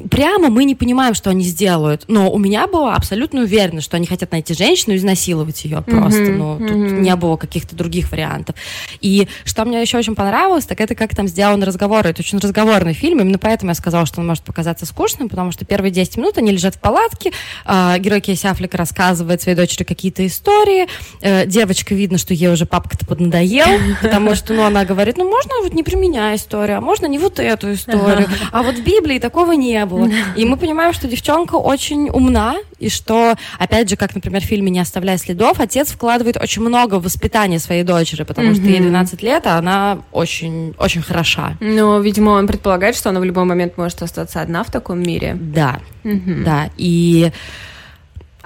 прямо 0.08 0.48
мы 0.48 0.64
не 0.64 0.74
понимаем, 0.74 1.14
что 1.14 1.30
они 1.30 1.44
сделают, 1.44 2.04
но 2.08 2.30
у 2.30 2.38
меня 2.38 2.66
была 2.66 2.94
абсолютно 2.94 3.42
уверенность, 3.42 3.86
что 3.86 3.96
они 3.96 4.06
хотят 4.06 4.32
найти 4.32 4.54
женщину 4.54 4.94
и 4.94 4.98
изнасиловать 4.98 5.64
ее 5.64 5.82
просто, 5.82 6.20
mm-hmm. 6.20 6.36
ну, 6.36 6.58
тут 6.58 6.70
mm-hmm. 6.70 7.00
не 7.00 7.16
было 7.16 7.36
каких-то 7.36 7.76
других 7.76 8.10
вариантов. 8.10 8.56
И 9.00 9.28
что 9.44 9.64
мне 9.64 9.80
еще 9.80 9.98
очень 9.98 10.14
понравилось, 10.14 10.66
так 10.66 10.80
это 10.80 10.94
как 10.94 11.14
там 11.14 11.28
сделан 11.28 11.62
разговор, 11.62 12.06
это 12.06 12.22
очень 12.22 12.38
разговорный 12.38 12.92
фильм, 12.92 13.20
именно 13.20 13.38
поэтому 13.38 13.70
я 13.70 13.74
сказала, 13.74 14.06
что 14.06 14.20
он 14.20 14.26
может 14.26 14.44
показаться 14.44 14.86
скучным, 14.86 15.28
потому 15.28 15.52
что 15.52 15.64
первые 15.64 15.92
10 15.92 16.16
минут 16.16 16.38
они 16.38 16.50
лежат 16.50 16.74
в 16.74 16.80
палатке, 16.80 17.32
э, 17.66 17.98
герой 17.98 18.20
Кейси 18.20 18.46
Аффлек 18.46 18.74
рассказывает 18.74 19.40
своей 19.40 19.56
дочери 19.56 19.84
какие-то 19.84 20.26
истории, 20.26 20.88
э, 21.20 21.46
девочка 21.46 21.94
видно, 21.94 22.18
что 22.18 22.34
ей 22.34 22.48
уже 22.48 22.66
папка-то 22.66 23.06
поднадоел, 23.06 23.68
потому 24.02 24.34
что, 24.34 24.54
ну, 24.54 24.64
она 24.64 24.84
говорит, 24.84 25.16
ну, 25.16 25.28
можно 25.28 25.52
вот 25.62 25.72
не 25.72 25.84
при 25.84 25.94
меня 25.94 26.34
историю, 26.34 26.78
а 26.78 26.80
можно 26.80 27.06
не 27.06 27.18
вот 27.18 27.38
эту 27.38 27.72
историю, 27.72 28.28
а 28.50 28.62
вот 28.62 28.88
Библии 28.88 29.18
такого 29.18 29.52
не 29.52 29.85
было. 29.85 30.09
И 30.37 30.45
мы 30.45 30.57
понимаем, 30.57 30.92
что 30.92 31.07
девчонка 31.09 31.57
очень 31.57 32.09
умна, 32.09 32.57
и 32.78 32.88
что, 32.88 33.35
опять 33.59 33.90
же, 33.90 33.97
как, 33.97 34.14
например, 34.14 34.40
в 34.40 34.45
фильме 34.45 34.71
«Не 34.71 34.80
оставляя 34.80 35.18
следов», 35.18 35.61
отец 35.61 35.90
вкладывает 35.90 36.37
очень 36.37 36.62
много 36.62 36.99
в 36.99 37.02
воспитание 37.02 37.59
своей 37.59 37.83
дочери, 37.83 38.23
потому 38.23 38.54
что 38.54 38.64
ей 38.64 38.80
12 38.80 39.23
лет, 39.23 39.47
а 39.47 39.59
она 39.59 39.99
очень, 40.12 40.75
очень 40.78 41.02
хороша. 41.02 41.57
Ну, 41.61 42.00
видимо, 42.00 42.30
он 42.30 42.47
предполагает, 42.47 42.97
что 42.97 43.11
она 43.11 43.21
в 43.21 43.25
любой 43.25 43.45
момент 43.45 43.76
может 43.76 44.02
остаться 44.02 44.40
одна 44.40 44.62
в 44.62 44.71
таком 44.71 45.02
мире. 45.02 45.37
Да, 45.38 45.80
да. 46.04 46.71
И 46.76 47.30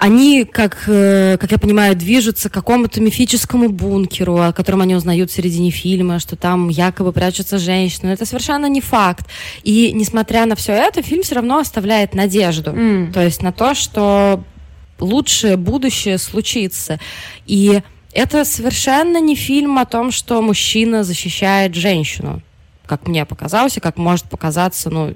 они, 0.03 0.43
как, 0.43 0.83
э, 0.87 1.37
как 1.39 1.49
я 1.49 1.57
понимаю, 1.57 1.95
движутся 1.95 2.49
к 2.49 2.53
какому-то 2.53 2.99
мифическому 2.99 3.69
бункеру, 3.69 4.37
о 4.37 4.51
котором 4.51 4.81
они 4.81 4.95
узнают 4.95 5.31
в 5.31 5.33
середине 5.33 5.71
фильма, 5.71 6.19
что 6.19 6.35
там 6.35 6.67
якобы 6.67 7.13
прячутся 7.13 7.57
женщины. 7.57 8.09
Это 8.09 8.25
совершенно 8.25 8.65
не 8.65 8.81
факт. 8.81 9.25
И 9.63 9.93
несмотря 9.93 10.45
на 10.45 10.55
все 10.55 10.73
это, 10.73 11.01
фильм 11.01 11.23
все 11.23 11.35
равно 11.35 11.57
оставляет 11.57 12.15
надежду. 12.15 12.71
Mm. 12.71 13.13
То 13.13 13.23
есть 13.23 13.41
на 13.41 13.53
то, 13.53 13.73
что 13.75 14.43
лучшее 14.99 15.55
будущее 15.55 16.17
случится. 16.17 16.99
И 17.45 17.81
это 18.11 18.43
совершенно 18.43 19.21
не 19.21 19.35
фильм 19.35 19.77
о 19.77 19.85
том, 19.85 20.11
что 20.11 20.41
мужчина 20.41 21.05
защищает 21.05 21.75
женщину 21.75 22.41
как 22.85 23.07
мне 23.07 23.25
показалось, 23.25 23.77
и 23.77 23.79
как 23.79 23.97
может 23.97 24.25
показаться, 24.25 24.89
ну, 24.89 25.13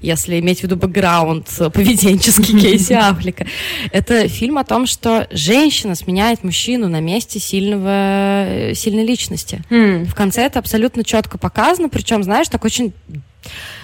если 0.00 0.38
иметь 0.40 0.60
в 0.60 0.62
виду 0.64 0.76
бэкграунд 0.76 1.46
поведенческий 1.72 2.58
Кейси 2.60 2.92
Аффлека. 2.94 3.46
Это 3.92 4.28
фильм 4.28 4.58
о 4.58 4.64
том, 4.64 4.86
что 4.86 5.26
женщина 5.30 5.94
сменяет 5.94 6.44
мужчину 6.44 6.88
на 6.88 7.00
месте 7.00 7.38
сильного, 7.38 8.46
э, 8.46 8.74
сильной 8.74 9.04
личности. 9.04 9.62
Mm. 9.70 10.06
В 10.06 10.14
конце 10.14 10.42
это 10.42 10.58
абсолютно 10.58 11.04
четко 11.04 11.38
показано, 11.38 11.88
причем, 11.88 12.22
знаешь, 12.22 12.48
так 12.48 12.64
очень 12.64 12.92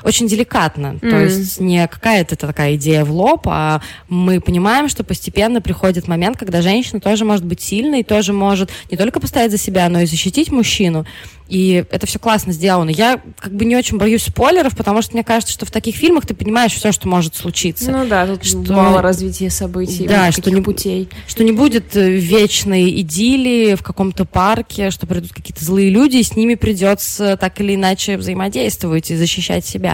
очень 0.05 0.27
деликатно. 0.27 0.99
Mm. 1.01 1.11
То 1.11 1.21
есть 1.21 1.61
не 1.61 1.87
какая-то 1.87 2.37
такая 2.37 2.77
идея 2.77 3.05
в 3.05 3.13
лоб, 3.13 3.47
а 3.47 3.81
мы 4.09 4.41
понимаем, 4.41 4.89
что 4.89 5.05
постепенно 5.05 5.61
приходит 5.61 6.09
момент, 6.09 6.37
когда 6.39 6.63
женщина 6.63 7.01
тоже 7.01 7.25
может 7.25 7.45
быть 7.45 7.61
сильной, 7.61 8.03
тоже 8.03 8.33
может 8.33 8.71
не 8.91 8.97
только 8.97 9.21
постоять 9.21 9.51
за 9.51 9.59
себя, 9.59 9.89
но 9.89 10.01
и 10.01 10.07
защитить 10.07 10.51
мужчину. 10.51 11.07
И 11.51 11.85
это 11.91 12.07
все 12.07 12.21
классно 12.21 12.53
сделано. 12.53 12.91
Я 12.91 13.21
как 13.39 13.53
бы 13.53 13.65
не 13.65 13.75
очень 13.75 13.99
боюсь 13.99 14.23
спойлеров, 14.23 14.77
потому 14.77 15.03
что 15.03 15.15
мне 15.15 15.25
кажется, 15.25 15.53
что 15.53 15.67
в 15.67 15.73
таких 15.73 15.97
фильмах 15.97 16.25
ты 16.25 16.33
понимаешь 16.33 16.73
все, 16.73 16.93
что 16.93 17.09
может 17.09 17.35
случиться. 17.35 17.91
Ну 17.91 18.07
да, 18.07 18.25
тут 18.25 18.45
что... 18.45 18.73
мало 18.73 19.03
развития 19.03 19.51
событий, 19.51 20.07
да, 20.07 20.31
что 20.31 20.49
не, 20.53 20.63
путей. 20.63 21.09
Что 21.27 21.43
не 21.43 21.51
будет 21.51 21.97
э, 21.97 22.09
вечной 22.09 23.01
идиллии 23.01 23.75
в 23.75 23.83
каком-то 23.83 24.25
парке, 24.25 24.93
что 24.93 25.09
придут 25.09 25.33
какие-то 25.33 25.65
злые 25.65 25.91
люди, 25.91 26.19
и 26.19 26.23
с 26.23 26.37
ними 26.37 26.55
придется 26.55 27.37
так 27.37 27.61
или 27.61 27.75
иначе 27.75 28.17
взаимодействовать 28.17 29.11
и 29.11 29.17
защищать 29.17 29.67
себя. 29.67 29.90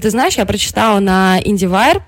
Ты 0.00 0.10
знаешь, 0.10 0.34
я 0.34 0.46
прочитала 0.46 0.98
на 0.98 1.40
IndieWire 1.40 2.02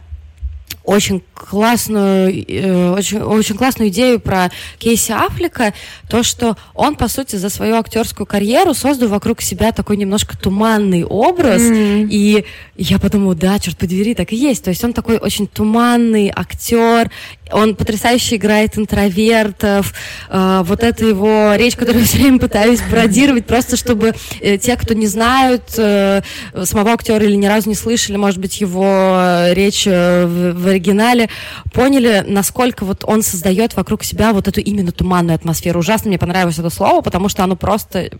очень 0.86 1.22
классную, 1.34 2.32
э, 2.48 2.90
очень, 2.92 3.20
очень 3.20 3.56
классную 3.56 3.90
идею 3.90 4.20
про 4.20 4.50
Кейси 4.78 5.12
Аффлека, 5.12 5.74
то, 6.08 6.22
что 6.22 6.56
он, 6.74 6.94
по 6.94 7.08
сути, 7.08 7.36
за 7.36 7.50
свою 7.50 7.76
актерскую 7.76 8.26
карьеру 8.26 8.72
создал 8.72 9.08
вокруг 9.08 9.42
себя 9.42 9.72
такой 9.72 9.96
немножко 9.96 10.38
туманный 10.38 11.04
образ, 11.04 11.62
mm-hmm. 11.62 12.08
и 12.10 12.44
я 12.76 12.98
подумала, 12.98 13.34
да, 13.34 13.58
черт 13.58 13.76
подери, 13.76 14.14
так 14.14 14.32
и 14.32 14.36
есть. 14.36 14.64
То 14.64 14.70
есть 14.70 14.82
он 14.84 14.92
такой 14.92 15.18
очень 15.18 15.46
туманный 15.46 16.32
актер, 16.34 17.10
он 17.50 17.74
потрясающе 17.74 18.36
играет 18.36 18.78
интровертов, 18.78 19.92
э, 20.30 20.62
вот 20.64 20.82
это 20.82 21.04
его 21.04 21.54
речь, 21.56 21.76
которую 21.76 22.02
я 22.02 22.06
все 22.06 22.18
время 22.18 22.38
пытаюсь 22.38 22.80
пародировать, 22.80 23.46
просто 23.46 23.76
чтобы 23.76 24.14
э, 24.40 24.56
те, 24.58 24.76
кто 24.76 24.94
не 24.94 25.06
знают 25.06 25.64
самого 25.68 26.92
актера 26.92 27.24
или 27.24 27.34
ни 27.34 27.46
разу 27.46 27.68
не 27.68 27.74
слышали, 27.74 28.16
может 28.16 28.38
быть, 28.38 28.60
его 28.60 29.46
речь 29.50 29.86
в, 29.86 30.52
в 30.56 30.66
оригинале, 30.68 31.28
поняли, 31.72 32.24
насколько 32.26 32.84
вот 32.84 33.04
он 33.04 33.22
создает 33.22 33.76
вокруг 33.76 34.04
себя 34.04 34.32
вот 34.32 34.48
эту 34.48 34.60
именно 34.60 34.92
туманную 34.92 35.34
атмосферу. 35.34 35.80
Ужасно 35.80 36.08
мне 36.08 36.18
понравилось 36.18 36.58
это 36.58 36.70
слово, 36.70 37.00
потому 37.02 37.28
что 37.28 37.44
оно 37.44 37.56
просто 37.56 38.10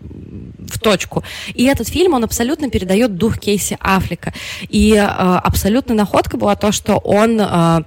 в 0.68 0.78
точку. 0.78 1.24
И 1.54 1.64
этот 1.64 1.88
фильм, 1.88 2.14
он 2.14 2.24
абсолютно 2.24 2.70
передает 2.70 3.16
дух 3.16 3.38
Кейси 3.38 3.78
Аффлека. 3.80 4.32
И 4.68 4.94
э, 4.94 5.00
абсолютная 5.02 5.96
находка 5.96 6.36
была 6.36 6.56
то, 6.56 6.72
что 6.72 6.96
он 6.96 7.40
э, 7.40 7.82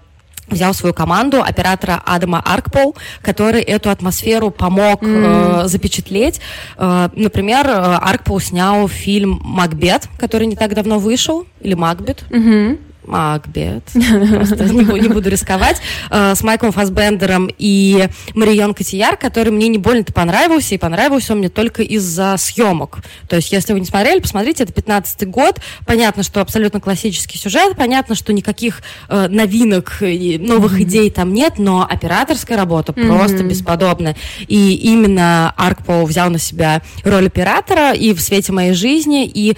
взял 0.50 0.74
свою 0.74 0.94
команду 0.94 1.42
оператора 1.42 2.02
Адама 2.06 2.42
Аркпол, 2.46 2.96
который 3.22 3.62
эту 3.62 3.90
атмосферу 3.90 4.52
помог 4.52 5.04
mm. 5.04 5.66
э, 5.66 5.68
запечатлеть. 5.68 6.42
Э, 6.78 7.10
например, 7.16 7.68
э, 7.68 7.72
Аркпол 7.72 8.40
снял 8.40 8.88
фильм 8.88 9.40
«Макбет», 9.44 10.08
который 10.18 10.48
не 10.48 10.56
так 10.56 10.74
давно 10.74 11.00
вышел, 11.00 11.46
или 11.62 11.74
«Макбет». 11.74 12.24
Mm-hmm. 12.30 12.80
Макбет, 13.10 13.84
просто 13.94 14.66
не, 14.66 15.02
не 15.02 15.08
буду 15.10 15.30
рисковать, 15.30 15.82
э, 16.10 16.36
с 16.36 16.44
Майклом 16.44 16.72
Фасбендером 16.72 17.50
и 17.58 18.08
Марион 18.36 18.74
Котияр, 18.74 19.18
который 19.18 19.52
мне 19.52 19.68
не 19.68 19.78
больно-то 19.78 20.14
понравился, 20.14 20.76
и 20.76 20.78
понравился 20.78 21.34
он 21.34 21.40
мне 21.40 21.50
только 21.50 21.82
из-за 21.82 22.36
съемок. 22.38 23.00
То 23.28 23.36
есть, 23.36 23.52
если 23.52 23.74
вы 23.74 23.80
не 23.80 23.86
смотрели, 23.86 24.20
посмотрите, 24.20 24.64
это 24.64 24.74
15-й 24.74 25.26
год, 25.26 25.60
понятно, 25.86 26.24
что 26.24 26.42
абсолютно 26.42 26.80
классический 26.80 27.38
сюжет, 27.38 27.76
понятно, 27.76 28.16
что 28.16 28.32
никаких 28.32 28.82
э, 29.08 29.28
новинок, 29.28 29.98
новых 30.02 30.80
mm-hmm. 30.80 30.84
идей 30.84 31.10
там 31.10 31.34
нет, 31.34 31.54
но 31.58 31.86
операторская 31.90 32.58
работа 32.58 32.92
mm-hmm. 32.92 33.08
просто 33.08 33.44
бесподобная. 33.44 34.16
И 34.48 34.76
именно 34.76 35.54
Аркпол 35.58 36.06
взял 36.06 36.30
на 36.30 36.40
себя 36.40 36.82
роль 37.04 37.28
оператора 37.28 37.94
и 37.94 38.14
в 38.14 38.22
свете 38.22 38.52
моей 38.52 38.74
жизни, 38.74 39.26
и 39.26 39.58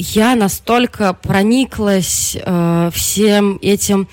я 0.00 0.34
настолько 0.34 1.12
прониклась 1.12 2.36
э, 2.40 2.90
всем 2.94 3.58
этим 3.60 4.08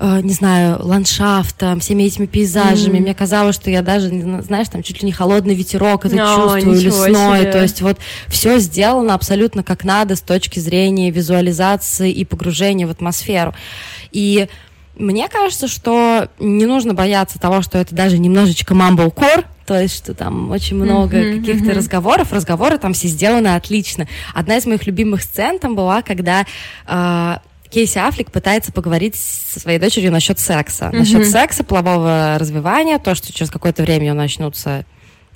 э, 0.00 0.20
не 0.22 0.32
знаю, 0.32 0.78
ландшафтом, 0.80 1.80
всеми 1.80 2.04
этими 2.04 2.26
пейзажами. 2.26 2.98
Mm. 2.98 3.00
Мне 3.00 3.14
казалось, 3.14 3.54
что 3.54 3.70
я 3.70 3.82
даже, 3.82 4.08
знаешь, 4.42 4.68
там 4.68 4.82
чуть 4.82 5.02
ли 5.02 5.06
не 5.06 5.12
холодный 5.12 5.54
ветерок 5.54 6.06
это 6.06 6.16
no, 6.16 6.34
чувствую, 6.34 6.80
лесной. 6.80 7.40
Себе. 7.40 7.52
То 7.52 7.62
есть 7.62 7.82
вот 7.82 7.98
все 8.26 8.58
сделано 8.58 9.14
абсолютно 9.14 9.62
как 9.62 9.84
надо 9.84 10.16
с 10.16 10.20
точки 10.20 10.58
зрения 10.58 11.10
визуализации 11.10 12.10
и 12.10 12.24
погружения 12.24 12.86
в 12.86 12.90
атмосферу. 12.90 13.54
И 14.10 14.48
мне 14.98 15.28
кажется, 15.28 15.68
что 15.68 16.28
не 16.38 16.66
нужно 16.66 16.94
бояться 16.94 17.38
того, 17.38 17.62
что 17.62 17.78
это 17.78 17.94
даже 17.94 18.18
немножечко 18.18 18.74
мамблкор, 18.74 19.44
то 19.66 19.80
есть 19.80 19.96
что 19.96 20.14
там 20.14 20.50
очень 20.50 20.76
много 20.76 21.16
mm-hmm, 21.16 21.40
каких-то 21.40 21.70
mm-hmm. 21.70 21.76
разговоров, 21.76 22.32
разговоры 22.32 22.78
там 22.78 22.94
все 22.94 23.08
сделаны 23.08 23.48
отлично. 23.48 24.08
Одна 24.34 24.56
из 24.56 24.66
моих 24.66 24.86
любимых 24.86 25.22
сцен 25.22 25.58
там 25.58 25.74
была, 25.76 26.02
когда 26.02 26.46
э, 26.86 27.36
Кейси 27.70 27.98
Аффлек 27.98 28.32
пытается 28.32 28.72
поговорить 28.72 29.14
со 29.16 29.60
своей 29.60 29.78
дочерью 29.78 30.10
насчет 30.10 30.38
секса, 30.38 30.86
mm-hmm. 30.86 30.98
насчет 30.98 31.26
секса, 31.28 31.64
полового 31.64 32.36
развивания, 32.38 32.98
то, 32.98 33.14
что 33.14 33.32
через 33.32 33.50
какое-то 33.50 33.82
время 33.82 34.14
начнутся 34.14 34.84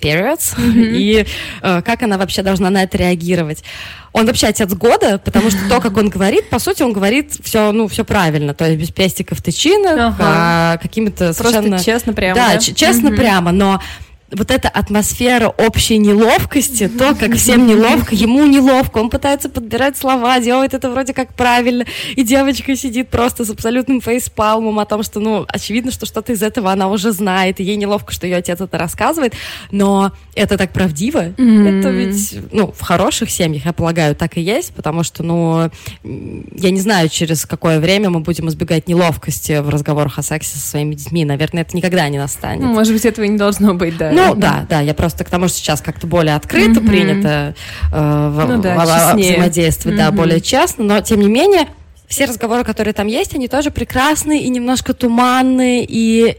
periods, 0.03 0.57
mm-hmm. 0.57 0.97
и 0.97 1.27
э, 1.63 1.83
как 1.83 2.03
она 2.03 2.19
вообще 2.19 2.43
должна 2.43 2.71
на 2.71 2.83
это 2.83 2.99
реагировать. 2.99 3.63
Он 4.13 4.27
вообще 4.27 4.49
отец 4.49 4.73
года, 4.75 5.19
потому 5.19 5.51
что 5.51 5.61
то, 5.69 5.81
как 5.81 5.97
он 5.97 6.11
говорит, 6.11 6.51
по 6.51 6.59
сути, 6.59 6.83
он 6.83 6.93
говорит 6.93 7.33
все, 7.43 7.73
ну, 7.73 7.89
все 7.89 8.05
правильно, 8.05 8.53
то 8.53 8.67
есть 8.67 8.79
без 8.79 8.91
пестиков 8.91 9.41
тычинок, 9.41 9.99
ага. 9.99 10.17
а, 10.21 10.77
какими-то 10.79 11.33
совершенно... 11.33 11.69
Просто 11.69 11.85
честно 11.87 12.13
прямо, 12.13 12.35
да? 12.35 12.55
да? 12.55 12.59
честно 12.59 13.09
mm-hmm. 13.09 13.17
прямо, 13.17 13.53
но 13.53 13.81
вот 14.33 14.51
эта 14.51 14.69
атмосфера 14.69 15.49
общей 15.49 15.99
неловкости, 15.99 16.89
то, 16.89 17.15
как 17.15 17.35
всем 17.35 17.67
неловко, 17.67 18.15
ему 18.15 18.47
неловко, 18.47 18.99
он 18.99 19.11
пытается 19.11 19.49
подбирать 19.49 19.97
слова, 19.97 20.41
делает 20.41 20.75
это 20.75 20.91
вроде 20.91 21.13
как 21.13 21.35
правильно, 21.35 21.85
и 22.17 22.23
девочка 22.23 22.75
сидит 22.77 23.09
просто 23.09 23.45
с 23.45 23.51
абсолютным 23.51 24.01
фейспалмом 24.01 24.79
о 24.79 24.87
том, 24.87 25.03
что, 25.03 25.21
ну, 25.21 25.45
очевидно, 25.49 25.91
что 25.93 26.07
что-то 26.07 26.33
из 26.33 26.43
этого 26.43 26.73
она 26.73 26.89
уже 26.89 27.13
знает, 27.13 27.61
и 27.61 27.65
ей 27.65 27.77
неловко, 27.77 28.13
что 28.13 28.27
ее 28.27 28.37
отец 28.37 28.61
это 28.61 28.79
рассказывает, 28.79 29.35
но 29.71 30.13
это 30.35 30.57
так 30.57 30.73
правдиво, 30.73 31.29
mm-hmm. 31.29 31.81
это 31.81 31.91
ведь, 31.91 32.35
ну, 32.53 32.73
в 32.73 32.81
хороших 32.81 33.31
семьях, 33.31 33.67
я 33.67 33.73
полагаю, 33.73 34.17
так 34.17 34.39
и 34.39 34.41
есть, 34.41 34.73
потому 34.75 35.03
что, 35.03 35.23
ну, 35.23 35.71
я 36.03 36.71
не 36.71 36.81
знаю, 36.81 37.09
через 37.09 37.45
какое 37.45 37.81
время 37.81 38.11
мы 38.11 38.21
будем 38.21 38.49
избегать 38.49 38.89
неловкости 38.89 39.61
в 39.61 39.69
разговорах 39.69 40.19
о 40.19 40.23
сексе 40.23 40.57
со 40.57 40.67
своими 40.67 40.95
детьми, 40.95 41.25
наверное, 41.25 41.63
это 41.63 41.77
никогда 41.77 42.09
не 42.09 42.19
настанет. 42.19 42.65
Может 42.65 42.95
быть, 42.95 43.05
этого 43.05 43.25
и 43.25 43.29
не 43.29 43.39
должно 43.39 43.75
быть, 43.75 43.97
да. 43.99 44.11
Ну, 44.11 44.22
ну 44.29 44.35
да, 44.35 44.67
да, 44.69 44.81
я 44.81 44.95
просто 44.95 45.25
к 45.25 45.31
тому, 45.31 45.49
что 45.49 45.59
сейчас 45.59 45.81
как-то 45.81 46.07
более 46.07 46.37
открыто 46.37 46.81
mm-hmm. 46.81 46.87
принято 46.87 47.55
э, 47.93 48.45
ну, 48.49 48.63
да, 48.63 48.77
в, 48.77 49.19
взаимодействовать, 49.19 49.99
mm-hmm. 49.99 50.05
да, 50.05 50.11
более 50.11 50.41
честно, 50.41 50.85
но 50.85 51.01
тем 51.01 51.21
не 51.21 51.29
менее 51.29 51.69
все 52.09 52.27
разговоры, 52.27 52.65
которые 52.65 52.95
там 52.95 53.07
есть, 53.07 53.35
они 53.35 53.49
тоже 53.49 53.71
прекрасные 53.71 54.43
и 54.43 54.49
немножко 54.49 54.93
туманные, 54.93 55.85
и 55.89 56.37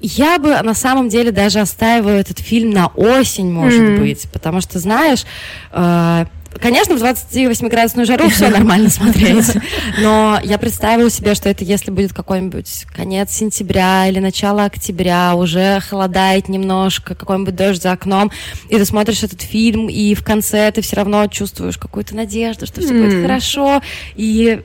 я 0.00 0.38
бы 0.38 0.60
на 0.62 0.74
самом 0.74 1.08
деле 1.08 1.32
даже 1.32 1.60
оставила 1.60 2.10
этот 2.10 2.38
фильм 2.38 2.70
на 2.70 2.88
осень, 2.88 3.50
может 3.50 3.80
mm-hmm. 3.80 3.98
быть, 3.98 4.28
потому 4.32 4.60
что, 4.60 4.78
знаешь, 4.78 5.24
э, 5.72 6.26
Конечно, 6.60 6.96
в 6.96 7.02
28-градусную 7.02 8.04
жару 8.04 8.28
все 8.28 8.48
нормально 8.48 8.90
смотреть, 8.90 9.52
но 9.98 10.38
я 10.42 10.58
представила 10.58 11.10
себе, 11.10 11.34
что 11.34 11.48
это 11.48 11.64
если 11.64 11.90
будет 11.90 12.12
какой-нибудь 12.12 12.86
конец 12.94 13.32
сентября 13.32 14.08
или 14.08 14.18
начало 14.18 14.64
октября, 14.64 15.34
уже 15.34 15.80
холодает 15.80 16.48
немножко, 16.48 17.14
какой-нибудь 17.14 17.54
дождь 17.54 17.82
за 17.82 17.92
окном, 17.92 18.30
и 18.68 18.76
ты 18.76 18.84
смотришь 18.84 19.22
этот 19.22 19.42
фильм, 19.42 19.88
и 19.88 20.14
в 20.14 20.24
конце 20.24 20.70
ты 20.72 20.80
все 20.80 20.96
равно 20.96 21.26
чувствуешь 21.26 21.78
какую-то 21.78 22.14
надежду, 22.14 22.66
что 22.66 22.80
все 22.80 22.92
mm. 22.92 23.02
будет 23.02 23.22
хорошо, 23.22 23.82
и 24.14 24.62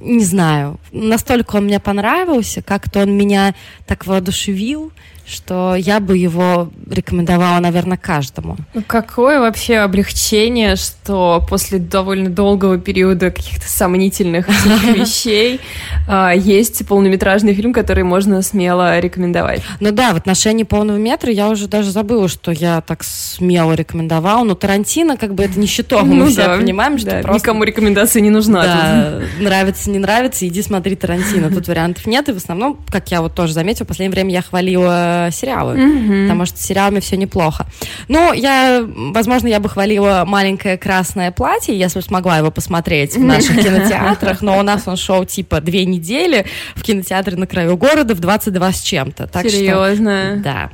не 0.00 0.24
знаю, 0.24 0.78
настолько 0.92 1.56
он 1.56 1.64
мне 1.64 1.80
понравился, 1.80 2.62
как-то 2.62 3.00
он 3.00 3.16
меня 3.16 3.54
так 3.86 4.06
воодушевил, 4.06 4.92
что 5.28 5.74
я 5.76 6.00
бы 6.00 6.16
его 6.16 6.70
рекомендовала, 6.90 7.60
наверное, 7.60 7.98
каждому. 7.98 8.56
Ну, 8.74 8.82
какое 8.86 9.40
вообще 9.40 9.76
облегчение, 9.78 10.76
что 10.76 11.44
после 11.48 11.78
довольно 11.78 12.30
долгого 12.30 12.78
периода 12.78 13.30
каких-то 13.30 13.68
сомнительных 13.68 14.48
вещей 14.96 15.60
а, 16.08 16.32
есть 16.34 16.86
полнометражный 16.86 17.54
фильм, 17.54 17.72
который 17.72 18.04
можно 18.04 18.40
смело 18.42 18.98
рекомендовать. 18.98 19.62
Ну 19.80 19.92
да, 19.92 20.14
в 20.14 20.16
отношении 20.16 20.64
полного 20.64 20.96
метра 20.96 21.30
я 21.30 21.48
уже 21.48 21.68
даже 21.68 21.90
забыла, 21.90 22.28
что 22.28 22.50
я 22.50 22.80
так 22.80 23.04
смело 23.04 23.72
рекомендовала. 23.72 24.44
Но 24.44 24.54
Тарантино, 24.54 25.16
как 25.16 25.34
бы 25.34 25.44
это 25.44 25.58
не 25.58 25.66
щиток, 25.66 26.04
мы 26.04 26.14
ну, 26.14 26.26
все 26.26 26.46
да, 26.46 26.56
понимаем, 26.56 26.98
что 26.98 27.10
да, 27.10 27.22
просто... 27.22 27.34
Никому 27.34 27.64
рекомендация 27.64 28.20
не 28.22 28.30
нужна. 28.30 28.62
Да, 28.62 29.20
нравится, 29.40 29.90
не 29.90 29.98
нравится, 29.98 30.46
иди 30.46 30.62
смотри 30.62 30.96
Тарантино. 30.96 31.50
Тут 31.50 31.68
вариантов 31.68 32.06
нет, 32.06 32.28
и 32.28 32.32
в 32.32 32.36
основном, 32.36 32.78
как 32.88 33.10
я 33.10 33.20
вот 33.20 33.34
тоже 33.34 33.52
заметила, 33.52 33.84
в 33.84 33.88
последнее 33.88 34.14
время 34.14 34.32
я 34.32 34.42
хвалила 34.42 35.17
сериалы, 35.32 35.74
mm-hmm. 35.74 36.22
потому 36.24 36.46
что 36.46 36.58
с 36.58 36.62
сериалами 36.62 37.00
все 37.00 37.16
неплохо. 37.16 37.66
Ну, 38.08 38.32
я, 38.32 38.84
возможно, 38.84 39.48
я 39.48 39.60
бы 39.60 39.68
хвалила 39.68 40.24
маленькое 40.26 40.78
красное 40.78 41.30
платье, 41.30 41.78
если 41.78 41.98
бы 41.98 42.04
смогла 42.04 42.38
его 42.38 42.50
посмотреть 42.50 43.16
в 43.16 43.24
наших 43.24 43.56
кинотеатрах, 43.62 44.42
но 44.42 44.58
у 44.58 44.62
нас 44.62 44.86
он 44.86 44.96
шел 44.96 45.24
типа 45.24 45.60
две 45.60 45.84
недели 45.84 46.46
в 46.74 46.82
кинотеатре 46.82 47.36
на 47.36 47.46
краю 47.46 47.76
города 47.76 48.14
в 48.14 48.20
22 48.20 48.72
с 48.72 48.80
чем-то. 48.80 49.26
Так 49.26 49.48
Серьезно? 49.48 50.34
Что, 50.34 50.42
да. 50.42 50.70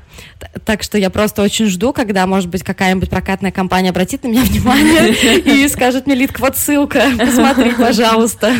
Так 0.65 0.83
что 0.83 0.99
я 0.99 1.11
просто 1.11 1.43
очень 1.43 1.67
жду, 1.67 1.93
когда, 1.93 2.27
может 2.27 2.49
быть, 2.49 2.63
какая-нибудь 2.63 3.11
прокатная 3.11 3.51
компания 3.51 3.91
обратит 3.91 4.23
на 4.25 4.29
меня 4.29 4.43
внимание 4.45 5.39
и 5.65 5.69
скажет 5.69 6.07
мне, 6.07 6.15
Литка, 6.15 6.41
вот 6.41 6.57
ссылка, 6.57 7.05
посмотри, 7.19 7.73
пожалуйста. 7.73 8.53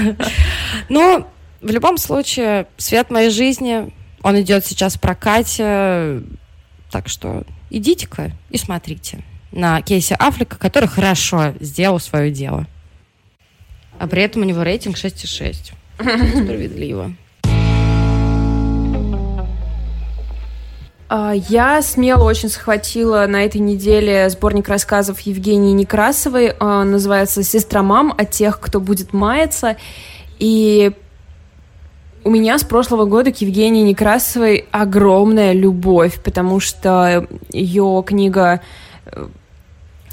Ну, 0.89 1.27
в 1.61 1.71
любом 1.71 1.99
случае, 1.99 2.67
свет 2.77 3.11
моей 3.11 3.31
жизни 3.31 3.91
он 4.25 4.41
идет 4.41 4.65
сейчас 4.65 4.97
в 4.97 5.01
прокате, 5.01 6.23
так 6.91 7.09
что 7.09 7.45
идите-ка 7.69 8.33
и 8.49 8.57
смотрите 8.57 9.23
на 9.53 9.83
Кейси 9.83 10.17
Африка, 10.19 10.57
который 10.59 10.89
хорошо 10.89 11.53
сделал 11.61 12.01
свое 12.01 12.33
дело. 12.33 12.67
А 13.99 14.09
при 14.09 14.23
этом 14.23 14.41
у 14.41 14.45
него 14.47 14.63
рейтинг 14.63 14.97
6,6. 14.97 15.75
Справедливо. 15.99 17.13
А, 21.11 21.35
я 21.35 21.83
смело 21.83 22.25
очень 22.25 22.49
схватила 22.49 23.27
на 23.27 23.45
этой 23.45 23.61
неделе 23.61 24.31
сборник 24.31 24.69
рассказов 24.71 25.21
Евгении 25.21 25.73
Некрасовой. 25.73 26.53
Он 26.53 26.91
называется 26.91 27.43
«Сестра 27.43 27.83
мам» 27.83 28.15
от 28.17 28.31
тех, 28.31 28.59
кто 28.59 28.81
будет 28.81 29.13
маяться. 29.13 29.77
И 30.39 30.93
у 32.25 32.31
меня 32.31 32.59
с 32.59 32.65
прошлого 32.65 33.05
года 33.05 33.31
к 33.33 33.41
Евгении 33.41 33.83
Некрасовой 33.83 34.67
огромная 34.71 35.53
любовь, 35.53 36.21
потому 36.23 36.59
что 36.61 37.29
ее 37.51 38.03
книга 38.07 38.61
э, 39.07 39.27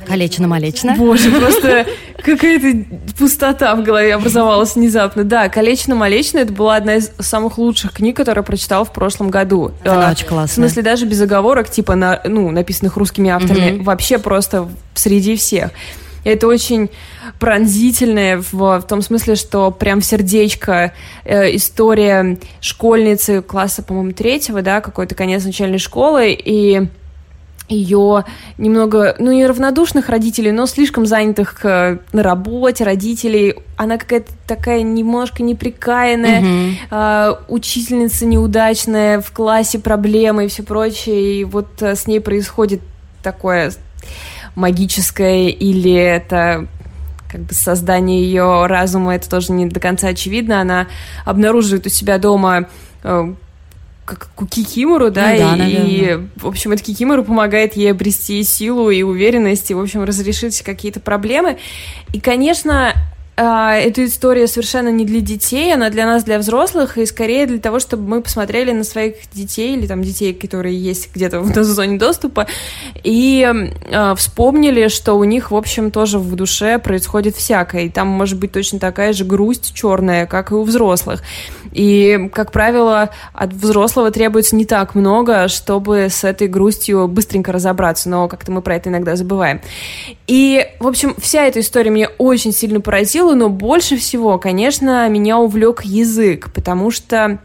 Колечно-малечно. 0.06 0.96
Боже, 0.98 1.32
просто 1.32 1.86
какая-то 2.18 2.86
пустота 3.18 3.75
в 3.75 3.84
голове 3.84 4.15
образовалась 4.15 4.75
внезапно. 4.75 5.24
Да, 5.24 5.50
Колечно-малечно 5.50 6.39
это 6.39 6.51
была 6.51 6.75
одна 6.75 6.96
из 6.96 7.12
самых 7.20 7.58
лучших 7.58 7.94
книг, 7.94 8.18
которую 8.18 8.41
я 8.41 8.46
прочитала 8.46 8.84
в 8.86 8.91
прошлом 8.91 9.30
году. 9.30 9.72
Она 9.86 10.10
а, 10.10 10.12
очень 10.12 10.27
классная. 10.27 10.48
В 10.48 10.56
смысле, 10.68 10.84
даже 10.84 11.06
без 11.06 11.22
оговорок, 11.22 11.70
типа, 11.70 11.96
на, 11.96 12.20
ну, 12.25 12.50
написанных 12.51 12.98
русскими 12.98 13.30
авторами, 13.30 13.77
угу. 13.77 13.84
вообще 13.84 14.18
просто 14.18 14.68
среди 14.96 15.35
всех. 15.35 15.72
Это 16.24 16.48
очень 16.48 16.90
пронзительная 17.40 18.38
в, 18.38 18.79
в 18.79 18.81
том 18.88 19.01
смысле, 19.01 19.36
что 19.36 19.72
прям 19.72 20.01
в 20.01 20.05
сердечко 20.05 20.94
э, 21.24 21.55
история 21.55 22.38
школьницы 22.60 23.42
класса, 23.42 23.84
по-моему, 23.84 24.12
третьего, 24.12 24.62
да, 24.62 24.81
какой-то 24.81 25.16
конец 25.16 25.44
начальной 25.44 25.79
школы, 25.79 26.31
и 26.31 26.88
ее 27.72 28.25
немного, 28.57 29.16
ну, 29.18 29.31
неравнодушных 29.31 30.10
родителей, 30.10 30.51
но 30.51 30.66
слишком 30.66 31.05
занятых 31.05 31.64
э, 31.64 31.98
на 32.12 32.24
работе 32.24 32.84
родителей. 32.84 33.55
Она 33.77 33.98
какая-то 33.98 34.31
такая 34.46 34.81
немножко 34.81 35.42
неприкаянная, 35.42 36.42
mm-hmm. 36.42 36.74
э, 36.92 37.36
учительница 37.48 38.25
неудачная, 38.25 39.22
в 39.22 39.31
классе 39.31 39.79
проблемы 39.79 40.46
и 40.46 40.48
все 40.50 40.64
прочее. 40.64 41.40
И 41.40 41.44
вот 41.46 41.81
э, 41.81 41.96
с 41.96 42.07
ней 42.07 42.20
происходит 42.20 42.81
такое 43.24 43.72
магическое 44.55 45.50
или 45.50 45.94
это 45.94 46.68
как 47.29 47.42
бы 47.42 47.53
создание 47.53 48.24
ее 48.24 48.66
разума, 48.66 49.16
это 49.16 49.29
тоже 49.29 49.53
не 49.53 49.66
до 49.66 49.79
конца 49.79 50.09
очевидно. 50.09 50.59
Она 50.59 50.87
обнаруживает 51.24 51.85
у 51.85 51.90
себя 51.90 52.18
дома 52.18 52.68
э, 53.03 53.33
как 54.05 54.29
кикимору, 54.50 55.11
да, 55.11 55.31
ну, 55.31 55.57
да 55.57 55.68
и, 55.68 55.74
и, 55.74 56.27
в 56.35 56.48
общем, 56.48 56.72
этот 56.72 56.85
кикимору 56.85 57.24
помогает 57.24 57.77
ей 57.77 57.92
обрести 57.92 58.44
силу 58.44 58.90
и 58.90 59.03
уверенность, 59.03 59.72
и, 59.72 59.74
в 59.74 59.79
общем, 59.79 60.03
разрешить 60.03 60.61
какие-то 60.61 61.00
проблемы. 61.00 61.57
И, 62.11 62.20
конечно, 62.20 62.94
эта 63.37 64.05
история 64.05 64.46
совершенно 64.48 64.89
не 64.89 65.05
для 65.05 65.22
детей, 65.22 65.74
она 65.74 65.89
для 65.89 66.05
нас, 66.05 66.24
для 66.24 66.37
взрослых, 66.37 66.98
и 66.98 67.05
скорее 67.05 67.48
для 67.48 67.59
того, 67.59 67.79
чтобы 67.79 68.07
мы 68.07 68.22
посмотрели 68.22 68.72
на 68.72 68.83
своих 68.83 69.15
детей 69.31 69.75
или 69.75 69.87
там 69.87 70.01
детей, 70.03 70.33
которые 70.33 70.77
есть 70.77 71.13
где-то 71.13 71.39
в 71.39 71.53
зоне 71.63 71.98
доступа, 71.98 72.48
и 73.03 73.48
э, 73.50 74.15
вспомнили, 74.15 74.89
что 74.89 75.13
у 75.13 75.24
них, 75.24 75.51
в 75.51 75.55
общем, 75.55 75.91
тоже 75.91 76.20
в 76.20 76.35
душе 76.35 76.77
происходит 76.77 77.35
всякое, 77.35 77.83
и 77.83 77.89
там 77.89 78.07
может 78.07 78.37
быть 78.37 78.51
точно 78.51 78.79
такая 78.79 79.13
же 79.13 79.24
грусть 79.24 79.74
черная, 79.74 80.25
как 80.25 80.51
и 80.51 80.55
у 80.55 80.63
взрослых. 80.63 81.24
И, 81.72 82.29
как 82.33 82.51
правило, 82.51 83.11
от 83.33 83.53
взрослого 83.53 84.11
требуется 84.11 84.55
не 84.55 84.65
так 84.65 84.94
много, 84.94 85.48
чтобы 85.48 86.09
с 86.09 86.24
этой 86.24 86.48
грустью 86.48 87.07
быстренько 87.07 87.51
разобраться, 87.51 88.09
но 88.09 88.27
как-то 88.27 88.51
мы 88.51 88.61
про 88.61 88.75
это 88.75 88.89
иногда 88.89 89.15
забываем. 89.15 89.61
И, 90.27 90.65
в 90.79 90.87
общем, 90.87 91.15
вся 91.17 91.46
эта 91.46 91.61
история 91.61 91.91
меня 91.91 92.09
очень 92.17 92.51
сильно 92.51 92.81
поразила, 92.81 93.21
но 93.36 93.50
больше 93.50 93.98
всего, 93.98 94.38
конечно, 94.38 95.07
меня 95.10 95.38
увлек 95.38 95.84
язык, 95.84 96.51
потому 96.53 96.92
что 96.92 97.40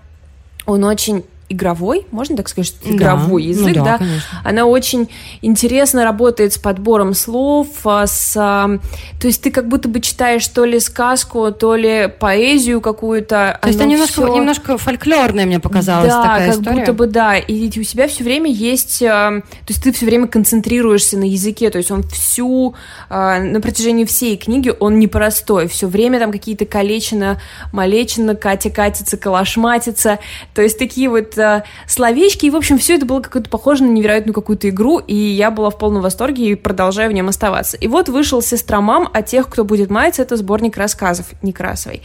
он 0.65 0.85
очень 0.85 1.25
игровой, 1.49 2.07
можно 2.11 2.37
так 2.37 2.49
сказать, 2.49 2.69
что 2.69 2.91
игровой 2.91 3.43
да, 3.43 3.49
язык, 3.49 3.77
ну 3.77 3.85
да, 3.85 3.99
да? 3.99 4.07
она 4.45 4.67
очень 4.67 5.09
интересно 5.43 6.05
работает 6.05 6.53
с 6.53 6.59
подбором 6.59 7.15
слов, 7.15 7.69
а, 7.85 8.07
с, 8.07 8.37
а, 8.37 8.79
то 9.21 9.27
есть 9.27 9.43
ты 9.43 9.51
как 9.51 9.69
будто 9.69 9.89
бы 9.89 10.01
читаешь 10.01 10.47
то 10.49 10.65
ли 10.65 10.81
сказку, 10.81 11.53
то 11.53 11.77
ли 11.77 12.09
поэзию 12.19 12.81
какую-то. 12.81 13.59
То 13.63 13.69
есть 13.69 13.79
это 13.79 13.89
немножко, 13.89 14.23
все... 14.23 14.35
немножко 14.35 14.79
фольклорная 14.79 15.47
мне 15.47 15.61
показалась 15.61 16.09
да, 16.09 16.23
такая 16.23 16.47
как 16.49 16.59
история. 16.59 16.77
будто 16.79 16.93
бы 16.93 17.07
да, 17.07 17.37
и 17.37 17.67
у 17.79 17.85
тебя 17.85 18.09
все 18.09 18.25
время 18.25 18.51
есть, 18.51 19.03
а, 19.03 19.41
то 19.41 19.69
есть 19.69 19.83
ты 19.83 19.93
все 19.93 20.07
время 20.07 20.27
концентрируешься 20.27 21.17
на 21.17 21.25
языке, 21.25 21.71
то 21.71 21.79
есть 21.79 21.91
он 21.91 22.03
всю, 22.03 22.75
на 23.09 23.61
протяжении 23.63 24.05
всей 24.05 24.37
книги 24.37 24.73
он 24.79 24.99
непростой, 24.99 25.69
все 25.69 25.87
время 25.87 26.19
там 26.19 26.33
какие-то 26.33 26.67
колечина, 26.67 27.41
малечина, 27.73 28.35
Катя 28.35 28.71
катится, 28.71 29.17
калашматится, 29.17 30.19
то 30.55 30.63
есть 30.63 30.79
такие 30.79 31.09
вот 31.09 31.36
э, 31.39 31.65
словечки, 31.87 32.47
и, 32.47 32.51
в 32.51 32.57
общем, 32.57 32.79
все 32.79 32.97
это 32.97 33.07
было 33.07 33.21
как-то 33.21 33.49
похоже 33.49 33.85
на 33.85 33.91
невероятную 33.91 34.35
какую-то 34.35 34.69
игру, 34.69 34.99
и 34.99 35.15
я 35.15 35.51
была 35.51 35.71
в 35.71 35.79
полном 35.79 36.03
восторге 36.03 36.51
и 36.51 36.55
продолжаю 36.55 37.11
в 37.11 37.13
нем 37.13 37.29
оставаться. 37.29 37.77
И 37.77 37.89
вот 37.89 38.09
вышел 38.09 38.43
«Сестра 38.43 38.81
мам», 38.81 39.09
а 39.13 39.23
тех, 39.23 39.49
кто 39.49 39.65
будет 39.65 39.91
мать, 39.91 40.19
это 40.19 40.37
сборник 40.37 40.77
рассказов 40.77 41.27
Некрасовой. 41.43 42.03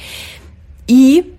И 0.88 1.34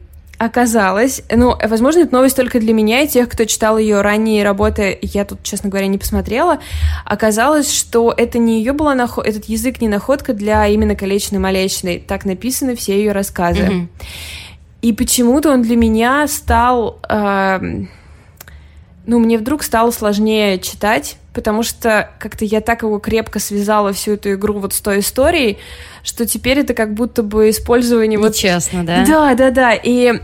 оказалось, 0.44 1.22
ну, 1.30 1.56
возможно, 1.62 2.00
это 2.00 2.12
новость 2.14 2.34
только 2.34 2.58
для 2.58 2.72
меня 2.72 3.02
и 3.02 3.06
тех, 3.06 3.28
кто 3.28 3.44
читал 3.44 3.78
ее 3.78 4.00
ранние 4.00 4.42
работы, 4.42 4.98
я 5.00 5.24
тут, 5.24 5.42
честно 5.44 5.70
говоря, 5.70 5.86
не 5.86 5.98
посмотрела, 5.98 6.58
оказалось, 7.04 7.72
что 7.72 8.12
это 8.16 8.38
не 8.38 8.58
ее 8.58 8.72
была 8.72 8.94
наход... 8.94 9.24
этот 9.24 9.44
язык 9.44 9.80
не 9.80 9.88
находка 9.88 10.32
для 10.34 10.66
именно 10.66 10.96
колечной 10.96 11.38
молечной, 11.38 12.02
так 12.04 12.24
написаны 12.24 12.74
все 12.74 12.96
ее 12.96 13.12
рассказы. 13.12 13.62
Mm-hmm. 13.62 13.86
И 14.82 14.92
почему-то 14.92 15.50
он 15.52 15.62
для 15.62 15.76
меня 15.76 16.26
стал... 16.28 17.00
Э 17.08 17.60
ну, 19.04 19.18
мне 19.18 19.36
вдруг 19.36 19.62
стало 19.62 19.90
сложнее 19.90 20.58
читать, 20.58 21.16
потому 21.34 21.62
что 21.62 22.10
как-то 22.20 22.44
я 22.44 22.60
так 22.60 22.82
его 22.82 22.98
крепко 22.98 23.40
связала 23.40 23.92
всю 23.92 24.12
эту 24.12 24.34
игру 24.34 24.58
вот 24.60 24.74
с 24.74 24.80
той 24.80 25.00
историей, 25.00 25.58
что 26.04 26.24
теперь 26.24 26.60
это 26.60 26.72
как 26.72 26.94
будто 26.94 27.22
бы 27.22 27.50
использование... 27.50 28.18
Вот... 28.18 28.28
да? 28.84 29.04
Да, 29.04 29.34
да, 29.34 29.50
да. 29.50 29.74
И 29.74 30.20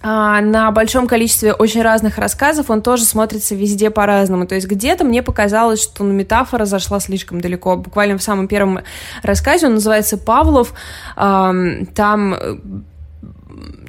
а, 0.00 0.40
на 0.40 0.70
большом 0.70 1.06
количестве 1.06 1.52
очень 1.52 1.82
разных 1.82 2.16
рассказов 2.16 2.70
он 2.70 2.80
тоже 2.80 3.04
смотрится 3.04 3.54
везде 3.54 3.90
по-разному. 3.90 4.46
То 4.46 4.54
есть 4.54 4.66
где-то 4.66 5.04
мне 5.04 5.22
показалось, 5.22 5.82
что 5.82 6.04
ну, 6.04 6.12
метафора 6.12 6.64
зашла 6.64 7.00
слишком 7.00 7.42
далеко. 7.42 7.76
Буквально 7.76 8.16
в 8.16 8.22
самом 8.22 8.48
первом 8.48 8.80
рассказе, 9.22 9.66
он 9.66 9.74
называется 9.74 10.16
«Павлов», 10.16 10.72
там 11.16 12.36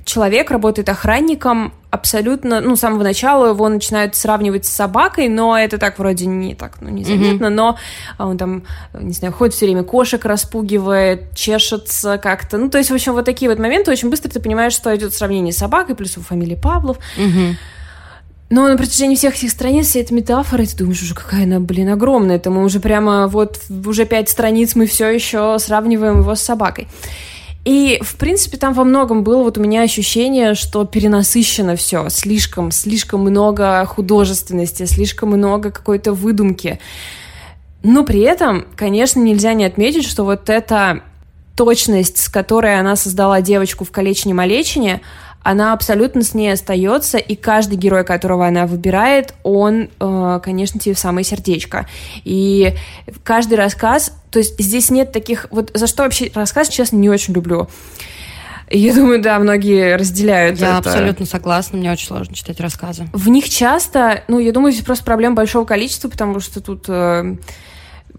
человек 0.06 0.52
работает 0.52 0.88
охранником, 0.88 1.74
абсолютно, 1.90 2.62
ну, 2.62 2.76
с 2.76 2.80
самого 2.80 3.04
начала 3.04 3.48
его 3.50 3.68
начинают 3.68 4.16
сравнивать 4.16 4.66
с 4.66 4.70
собакой, 4.70 5.28
но 5.28 5.58
это 5.58 5.78
так 5.78 5.98
вроде 5.98 6.28
не 6.28 6.54
так, 6.54 6.78
ну, 6.80 6.90
незаметно, 6.90 7.48
mm-hmm. 7.48 7.50
но 7.50 7.78
он 8.20 8.38
там, 8.38 8.64
не 8.94 9.14
знаю, 9.14 9.34
ходит 9.34 9.56
все 9.56 9.66
время 9.66 9.84
кошек 9.84 10.24
распугивает, 10.24 11.36
чешется 11.36 12.18
как-то, 12.18 12.58
ну, 12.58 12.70
то 12.70 12.78
есть, 12.78 12.92
в 12.92 12.94
общем, 12.94 13.14
вот 13.14 13.26
такие 13.26 13.50
вот 13.50 13.60
моменты, 13.60 13.92
очень 13.92 14.10
быстро 14.10 14.30
ты 14.30 14.40
понимаешь, 14.40 14.74
что 14.74 14.96
идет 14.96 15.14
сравнение 15.14 15.52
с 15.52 15.58
собакой, 15.58 15.96
плюс 15.96 16.14
его 16.14 16.24
фамилия 16.24 16.56
Павлов. 16.56 16.98
Mm-hmm. 17.18 17.56
Но 18.52 18.68
на 18.68 18.78
протяжении 18.78 19.16
всех 19.16 19.36
этих 19.36 19.50
страниц 19.50 19.88
вся 19.88 20.02
эта 20.02 20.14
метафора, 20.14 20.64
ты 20.66 20.78
думаешь, 20.78 21.02
уже 21.02 21.16
какая 21.16 21.44
она, 21.44 21.60
блин, 21.60 21.90
огромная. 21.90 22.36
Это 22.36 22.52
мы 22.52 22.64
уже 22.64 22.80
прямо 22.80 23.28
вот 23.28 23.60
уже 23.70 24.06
пять 24.06 24.30
страниц 24.30 24.76
мы 24.76 24.86
все 24.86 25.10
еще 25.10 25.58
сравниваем 25.58 26.20
его 26.20 26.36
с 26.36 26.42
собакой. 26.42 26.88
И, 27.66 28.00
в 28.04 28.16
принципе, 28.18 28.58
там 28.58 28.74
во 28.74 28.84
многом 28.84 29.24
было 29.24 29.42
вот 29.42 29.58
у 29.58 29.62
меня 29.62 29.82
ощущение, 29.82 30.54
что 30.54 30.86
перенасыщено 30.86 31.76
все, 31.76 32.10
слишком, 32.10 32.72
слишком 32.72 33.22
много 33.22 33.84
художественности, 33.86 34.86
слишком 34.86 35.30
много 35.30 35.72
какой-то 35.72 36.14
выдумки. 36.14 36.80
Но 37.82 38.04
при 38.04 38.22
этом, 38.22 38.68
конечно, 38.76 39.20
нельзя 39.20 39.54
не 39.56 39.66
отметить, 39.66 40.06
что 40.08 40.24
вот 40.24 40.50
эта 40.50 41.02
точность, 41.56 42.18
с 42.18 42.30
которой 42.30 42.80
она 42.80 42.96
создала 42.96 43.42
девочку 43.42 43.84
в 43.84 43.92
«Калечине-малечине», 43.92 45.02
она 45.46 45.74
абсолютно 45.74 46.24
с 46.24 46.34
ней 46.34 46.52
остается, 46.52 47.20
и 47.20 47.36
каждый 47.36 47.78
герой, 47.78 48.04
которого 48.04 48.48
она 48.48 48.66
выбирает, 48.66 49.36
он, 49.44 49.90
э, 50.00 50.40
конечно, 50.44 50.80
тебе 50.80 50.96
в 50.96 51.00
самое 51.00 51.24
сердечко. 51.24 51.88
И 52.24 52.74
каждый 53.24 53.54
рассказ, 53.54 54.12
то 54.32 54.40
есть 54.40 54.60
здесь 54.60 54.90
нет 54.90 55.12
таких... 55.12 55.46
Вот 55.52 55.70
за 55.76 55.86
что 55.86 56.02
вообще 56.02 56.32
рассказ, 56.34 56.68
честно, 56.70 56.96
не 56.98 57.12
очень 57.12 57.36
люблю. 57.36 57.70
Я 58.72 58.96
думаю, 58.96 59.22
да, 59.22 59.38
многие 59.38 59.96
разделяют 59.98 60.60
я 60.60 60.80
это. 60.80 60.90
Я 60.90 60.94
абсолютно 60.96 61.28
согласна, 61.28 61.78
мне 61.78 61.92
очень 61.92 62.08
сложно 62.08 62.34
читать 62.34 62.60
рассказы. 62.60 63.08
В 63.14 63.30
них 63.30 63.48
часто, 63.48 64.24
ну, 64.28 64.40
я 64.40 64.52
думаю, 64.52 64.72
здесь 64.72 64.84
просто 64.84 65.06
проблема 65.06 65.36
большого 65.36 65.64
количества, 65.66 66.10
потому 66.10 66.40
что 66.40 66.60
тут... 66.60 66.86
Э, 66.88 67.36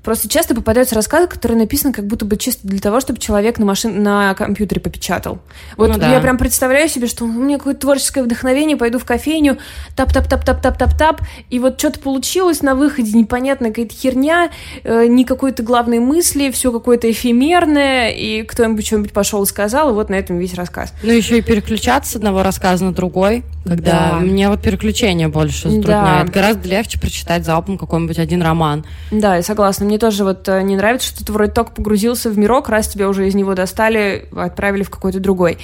Просто 0.07 0.29
часто 0.29 0.55
попадаются 0.55 0.95
рассказы, 0.95 1.27
которые 1.27 1.59
написаны 1.59 1.93
как 1.93 2.07
будто 2.07 2.25
бы 2.25 2.37
чисто 2.37 2.69
для 2.69 2.79
того, 2.79 3.01
чтобы 3.01 3.19
человек 3.19 3.59
на, 3.59 3.65
машин... 3.65 4.05
на 4.05 4.35
компьютере 4.35 4.81
попечатал. 4.81 5.41
Вот 5.77 5.89
ну, 5.89 5.99
да. 5.99 6.13
я 6.13 6.21
прям 6.21 6.39
представляю 6.39 6.89
себе, 6.89 7.09
что 7.09 7.25
у 7.25 7.27
меня 7.27 7.59
какое-то 7.59 7.81
творческое 7.81 8.23
вдохновение, 8.23 8.77
пойду 8.77 9.01
в 9.01 9.05
кофейню, 9.05 9.59
тап-тап-тап-тап-тап-тап, 9.97 11.23
и 11.51 11.59
вот 11.59 11.81
что-то 11.81 11.99
получилось 11.99 12.63
на 12.63 12.77
выходе, 12.77 13.19
непонятная 13.19 13.71
какая-то 13.71 13.97
херня, 13.97 14.51
э, 14.85 15.07
ни 15.09 15.25
какой-то 15.25 15.65
главной 15.65 15.99
мысли, 15.99 16.53
все 16.53 16.71
какое-то 16.71 17.11
эфемерное, 17.11 18.11
и 18.11 18.45
кто-нибудь 18.45 18.87
что-нибудь 18.87 19.13
пошел 19.13 19.43
и 19.43 19.47
сказал, 19.47 19.91
и 19.91 19.93
вот 19.93 20.09
на 20.09 20.15
этом 20.15 20.39
весь 20.39 20.55
рассказ. 20.55 20.95
Ну, 21.03 21.11
еще 21.11 21.39
и 21.39 21.43
переключаться 21.43 22.13
с 22.13 22.15
одного 22.15 22.45
рассказа 22.45 22.85
на 22.85 22.93
другой, 22.93 23.43
когда 23.65 24.11
да. 24.11 24.17
мне 24.21 24.49
вот 24.49 24.63
переключение 24.63 25.27
больше 25.27 25.69
затрудняет. 25.69 26.27
Да. 26.27 26.33
Гораздо 26.33 26.69
легче 26.69 27.01
прочитать 27.01 27.45
залпом 27.45 27.77
какой-нибудь 27.77 28.21
один 28.21 28.41
роман. 28.41 28.85
Да, 29.11 29.35
я 29.35 29.43
согласна. 29.43 29.85
Мне 29.85 29.96
тоже 29.99 30.25
вот 30.25 30.49
э, 30.49 30.63
не 30.63 30.77
нравится, 30.77 31.09
что 31.09 31.25
ты 31.25 31.33
вроде 31.33 31.53
только 31.53 31.73
погрузился 31.73 32.31
в 32.31 32.39
мирок, 32.39 32.69
раз 32.69 32.89
тебя 32.89 33.09
уже 33.09 33.29
из 33.29 33.35
него 33.35 33.55
достали, 33.55 34.29
отправили 34.37 34.83
в 34.83 34.91
какой-то 34.91 35.21
другой. 35.21 35.59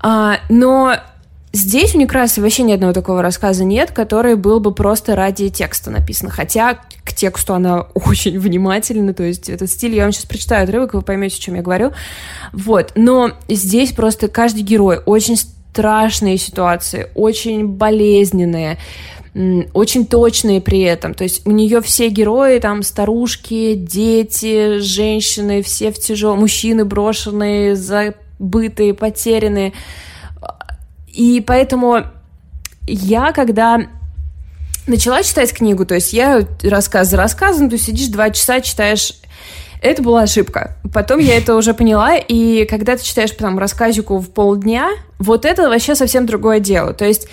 А, 0.00 0.38
но 0.48 0.96
Здесь 1.56 1.94
у 1.94 1.98
Некрасова 1.98 2.44
вообще 2.44 2.64
ни 2.64 2.72
одного 2.72 2.92
такого 2.92 3.22
рассказа 3.22 3.64
нет, 3.64 3.90
который 3.90 4.34
был 4.36 4.60
бы 4.60 4.74
просто 4.74 5.16
ради 5.16 5.48
текста 5.48 5.90
написан. 5.90 6.28
Хотя 6.28 6.80
к 7.02 7.14
тексту 7.14 7.54
она 7.54 7.80
очень 7.94 8.38
внимательна, 8.38 9.14
то 9.14 9.22
есть 9.22 9.48
этот 9.48 9.70
стиль, 9.70 9.94
я 9.94 10.02
вам 10.02 10.12
сейчас 10.12 10.26
прочитаю 10.26 10.64
отрывок, 10.64 10.92
вы 10.92 11.00
поймете, 11.00 11.36
о 11.36 11.40
чем 11.40 11.54
я 11.54 11.62
говорю. 11.62 11.92
Вот. 12.52 12.92
Но 12.94 13.32
здесь 13.48 13.92
просто 13.92 14.28
каждый 14.28 14.64
герой 14.64 15.00
очень 15.06 15.38
страшные 15.38 16.36
ситуации, 16.36 17.08
очень 17.14 17.66
болезненные, 17.66 18.76
очень 19.74 20.06
точные 20.06 20.60
при 20.60 20.80
этом. 20.80 21.12
То 21.12 21.24
есть 21.24 21.46
у 21.46 21.50
нее 21.50 21.82
все 21.82 22.08
герои, 22.08 22.58
там 22.58 22.82
старушки, 22.82 23.74
дети, 23.74 24.78
женщины, 24.78 25.62
все 25.62 25.92
в 25.92 25.98
тяжелом, 25.98 26.40
мужчины 26.40 26.84
брошенные, 26.84 27.76
забытые, 27.76 28.94
потерянные. 28.94 29.74
И 31.12 31.42
поэтому 31.46 32.04
я, 32.86 33.32
когда 33.32 33.80
начала 34.86 35.22
читать 35.22 35.52
книгу, 35.52 35.84
то 35.84 35.96
есть 35.96 36.12
я 36.12 36.46
рассказ 36.62 37.10
за 37.10 37.18
рассказом, 37.18 37.68
ты 37.68 37.76
сидишь 37.76 38.08
два 38.08 38.30
часа, 38.30 38.60
читаешь 38.60 39.12
это 39.82 40.02
была 40.02 40.22
ошибка. 40.22 40.76
Потом 40.92 41.18
я 41.18 41.36
это 41.36 41.54
уже 41.54 41.74
поняла, 41.74 42.16
и 42.16 42.64
когда 42.64 42.96
ты 42.96 43.04
читаешь 43.04 43.30
там 43.32 43.58
рассказику 43.58 44.18
в 44.18 44.30
полдня, 44.30 44.90
вот 45.18 45.44
это 45.44 45.68
вообще 45.68 45.94
совсем 45.94 46.24
другое 46.24 46.60
дело. 46.60 46.94
То 46.94 47.04
есть 47.04 47.28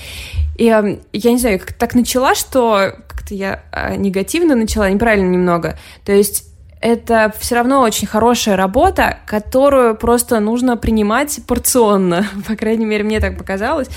я, 0.64 0.98
я 1.12 1.32
не 1.32 1.38
знаю, 1.38 1.60
как 1.60 1.74
так 1.74 1.96
начала, 1.96 2.36
что 2.36 2.94
как-то 3.08 3.34
я 3.34 3.64
а, 3.72 3.96
негативно 3.96 4.56
начала, 4.56 4.90
неправильно 4.90 5.30
немного. 5.30 5.78
То 6.06 6.12
есть 6.12 6.46
это 6.84 7.34
все 7.40 7.56
равно 7.56 7.82
очень 7.82 8.08
хорошая 8.08 8.58
работа, 8.58 9.20
которую 9.26 9.96
просто 9.96 10.42
нужно 10.42 10.76
принимать 10.76 11.40
порционно. 11.48 12.28
По 12.48 12.58
крайней 12.58 12.86
мере, 12.86 13.06
мне 13.06 13.22
так 13.22 13.38
показалось. 13.38 13.88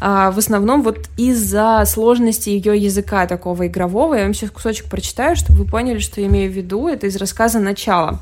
А, 0.00 0.30
в 0.30 0.38
основном 0.38 0.82
вот 0.82 1.08
из-за 1.16 1.82
сложности 1.86 2.50
ее 2.50 2.76
языка 2.76 3.26
такого 3.26 3.66
игрового. 3.66 4.14
Я 4.14 4.24
вам 4.24 4.34
сейчас 4.34 4.50
кусочек 4.50 4.90
прочитаю, 4.90 5.36
чтобы 5.36 5.60
вы 5.60 5.64
поняли, 5.64 6.00
что 6.00 6.20
я 6.20 6.26
имею 6.26 6.52
в 6.52 6.54
виду. 6.54 6.86
Это 6.86 7.06
из 7.06 7.16
рассказа 7.16 7.60
«Начало». 7.60 8.20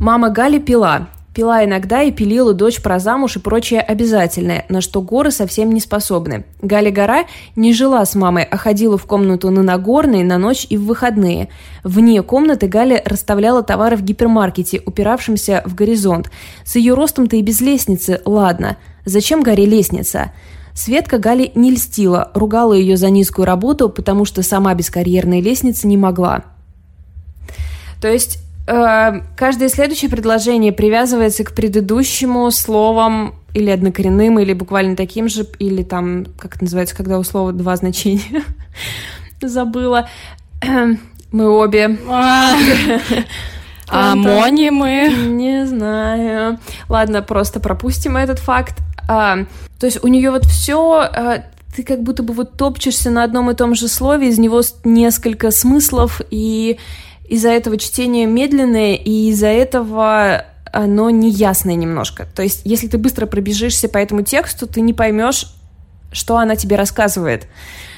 Мама 0.00 0.30
Гали 0.30 0.58
пила. 0.58 1.06
Пила 1.34 1.64
иногда 1.64 2.00
и 2.02 2.12
пилила 2.12 2.54
дочь 2.54 2.80
про 2.80 3.00
замуж 3.00 3.36
и 3.36 3.40
прочее 3.40 3.80
обязательное, 3.80 4.64
на 4.68 4.80
что 4.80 5.02
горы 5.02 5.32
совсем 5.32 5.72
не 5.72 5.80
способны. 5.80 6.44
Галя 6.62 6.92
Гора 6.92 7.24
не 7.56 7.72
жила 7.72 8.06
с 8.06 8.14
мамой, 8.14 8.44
а 8.44 8.56
ходила 8.56 8.96
в 8.96 9.04
комнату 9.04 9.50
на 9.50 9.64
Нагорной 9.64 10.22
на 10.22 10.38
ночь 10.38 10.64
и 10.70 10.76
в 10.76 10.84
выходные. 10.84 11.48
Вне 11.82 12.22
комнаты 12.22 12.68
Галя 12.68 13.02
расставляла 13.04 13.64
товары 13.64 13.96
в 13.96 14.02
гипермаркете, 14.02 14.80
упиравшемся 14.86 15.62
в 15.66 15.74
горизонт. 15.74 16.30
С 16.64 16.76
ее 16.76 16.94
ростом-то 16.94 17.34
и 17.34 17.42
без 17.42 17.60
лестницы, 17.60 18.22
ладно. 18.24 18.76
Зачем 19.04 19.42
Гаре 19.42 19.66
лестница? 19.66 20.30
Светка 20.72 21.18
Гали 21.18 21.50
не 21.56 21.72
льстила, 21.72 22.30
ругала 22.34 22.74
ее 22.74 22.96
за 22.96 23.10
низкую 23.10 23.46
работу, 23.46 23.88
потому 23.88 24.24
что 24.24 24.44
сама 24.44 24.72
без 24.74 24.88
карьерной 24.88 25.40
лестницы 25.40 25.88
не 25.88 25.96
могла. 25.96 26.44
То 28.00 28.08
есть 28.08 28.43
каждое 28.66 29.68
следующее 29.68 30.10
предложение 30.10 30.72
привязывается 30.72 31.44
к 31.44 31.54
предыдущему 31.54 32.50
словом 32.50 33.34
или 33.52 33.70
однокоренным, 33.70 34.38
или 34.38 34.52
буквально 34.52 34.96
таким 34.96 35.28
же, 35.28 35.46
или 35.58 35.82
там, 35.82 36.26
как 36.38 36.56
это 36.56 36.64
называется, 36.64 36.96
когда 36.96 37.18
у 37.18 37.22
слова 37.24 37.52
два 37.52 37.76
значения. 37.76 38.42
Забыла. 39.40 40.08
Мы 41.30 41.48
обе. 41.48 41.98
А 43.86 44.14
монимы? 44.14 45.12
Не 45.28 45.66
знаю. 45.66 46.58
Ладно, 46.88 47.22
просто 47.22 47.60
пропустим 47.60 48.16
этот 48.16 48.38
факт. 48.38 48.78
А, 49.08 49.40
то 49.78 49.86
есть 49.86 50.02
у 50.02 50.08
нее 50.08 50.30
вот 50.30 50.46
все 50.46 51.00
а, 51.00 51.44
ты 51.74 51.82
как 51.82 52.02
будто 52.02 52.22
бы 52.22 52.32
вот 52.32 52.56
топчешься 52.56 53.10
на 53.10 53.24
одном 53.24 53.50
и 53.50 53.54
том 53.54 53.74
же 53.74 53.88
слове, 53.88 54.28
из 54.28 54.38
него 54.38 54.62
несколько 54.84 55.50
смыслов, 55.50 56.20
и 56.30 56.78
из-за 57.28 57.50
этого 57.50 57.78
чтение 57.78 58.26
медленное, 58.26 58.94
и 58.94 59.28
из-за 59.30 59.48
этого 59.48 60.46
оно 60.72 61.10
неясное 61.10 61.74
немножко. 61.74 62.26
То 62.34 62.42
есть, 62.42 62.62
если 62.64 62.88
ты 62.88 62.98
быстро 62.98 63.26
пробежишься 63.26 63.88
по 63.88 63.98
этому 63.98 64.22
тексту, 64.22 64.66
ты 64.66 64.80
не 64.80 64.92
поймешь, 64.92 65.46
что 66.12 66.36
она 66.36 66.56
тебе 66.56 66.76
рассказывает. 66.76 67.46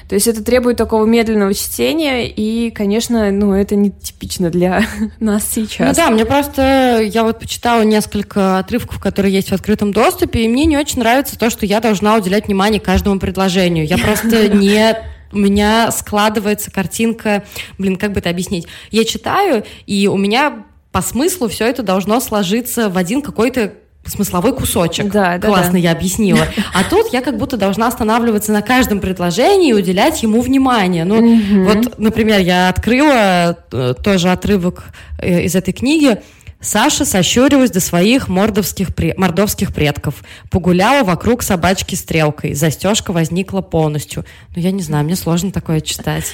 То 0.08 0.14
есть 0.14 0.28
это 0.28 0.44
требует 0.44 0.76
такого 0.76 1.04
медленного 1.04 1.52
чтения, 1.52 2.28
и, 2.28 2.70
конечно, 2.70 3.32
ну, 3.32 3.54
это 3.54 3.74
не 3.74 3.90
типично 3.90 4.50
для 4.50 4.84
нас 5.20 5.44
сейчас. 5.50 5.96
Ну 5.96 6.04
да, 6.04 6.10
мне 6.10 6.24
просто... 6.24 7.00
Я 7.02 7.24
вот 7.24 7.40
почитала 7.40 7.82
несколько 7.82 8.58
отрывков, 8.58 9.00
которые 9.00 9.34
есть 9.34 9.48
в 9.48 9.52
открытом 9.52 9.92
доступе, 9.92 10.44
и 10.44 10.48
мне 10.48 10.64
не 10.64 10.76
очень 10.76 11.00
нравится 11.00 11.36
то, 11.36 11.50
что 11.50 11.66
я 11.66 11.80
должна 11.80 12.16
уделять 12.16 12.46
внимание 12.46 12.80
каждому 12.80 13.18
предложению. 13.18 13.84
Я 13.86 13.98
просто 14.04 14.48
не 14.48 14.96
у 15.36 15.38
меня 15.38 15.90
складывается 15.90 16.70
картинка, 16.70 17.44
блин, 17.78 17.96
как 17.96 18.12
бы 18.12 18.20
это 18.20 18.30
объяснить? 18.30 18.66
Я 18.90 19.04
читаю, 19.04 19.64
и 19.86 20.08
у 20.08 20.16
меня 20.16 20.64
по 20.92 21.02
смыслу 21.02 21.48
все 21.48 21.66
это 21.66 21.82
должно 21.82 22.20
сложиться 22.20 22.88
в 22.88 22.96
один 22.96 23.20
какой-то 23.20 23.74
смысловой 24.06 24.54
кусочек. 24.54 25.10
Да, 25.12 25.36
да, 25.36 25.48
Классно 25.48 25.72
да. 25.72 25.78
я 25.78 25.92
объяснила. 25.92 26.46
А 26.74 26.84
тут 26.88 27.12
я 27.12 27.20
как 27.20 27.36
будто 27.36 27.56
должна 27.58 27.88
останавливаться 27.88 28.50
на 28.52 28.62
каждом 28.62 29.00
предложении 29.00 29.70
и 29.70 29.72
уделять 29.74 30.22
ему 30.22 30.40
внимание. 30.40 31.04
Ну, 31.04 31.20
Мгм. 31.20 31.64
вот, 31.64 31.98
например, 31.98 32.40
я 32.40 32.68
открыла 32.70 33.58
э, 33.72 33.94
тоже 34.02 34.30
отрывок 34.30 34.84
э, 35.18 35.42
из 35.42 35.54
этой 35.54 35.74
книги. 35.74 36.22
Саша 36.66 37.04
сощурилась 37.04 37.70
до 37.70 37.78
своих 37.78 38.26
мордовских, 38.26 38.88
мордовских 39.16 39.72
предков. 39.72 40.24
Погуляла 40.50 41.04
вокруг 41.04 41.44
собачки 41.44 41.94
стрелкой. 41.94 42.54
Застежка 42.54 43.12
возникла 43.12 43.60
полностью. 43.60 44.24
Ну, 44.56 44.60
я 44.60 44.72
не 44.72 44.82
знаю, 44.82 45.04
мне 45.04 45.14
сложно 45.14 45.52
такое 45.52 45.80
читать. 45.80 46.24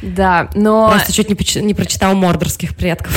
Да, 0.00 0.48
но... 0.54 0.88
Просто 0.88 1.12
чуть 1.12 1.28
не, 1.28 1.60
не 1.60 1.74
прочитала 1.74 2.14
мордорских 2.14 2.74
предков. 2.74 3.14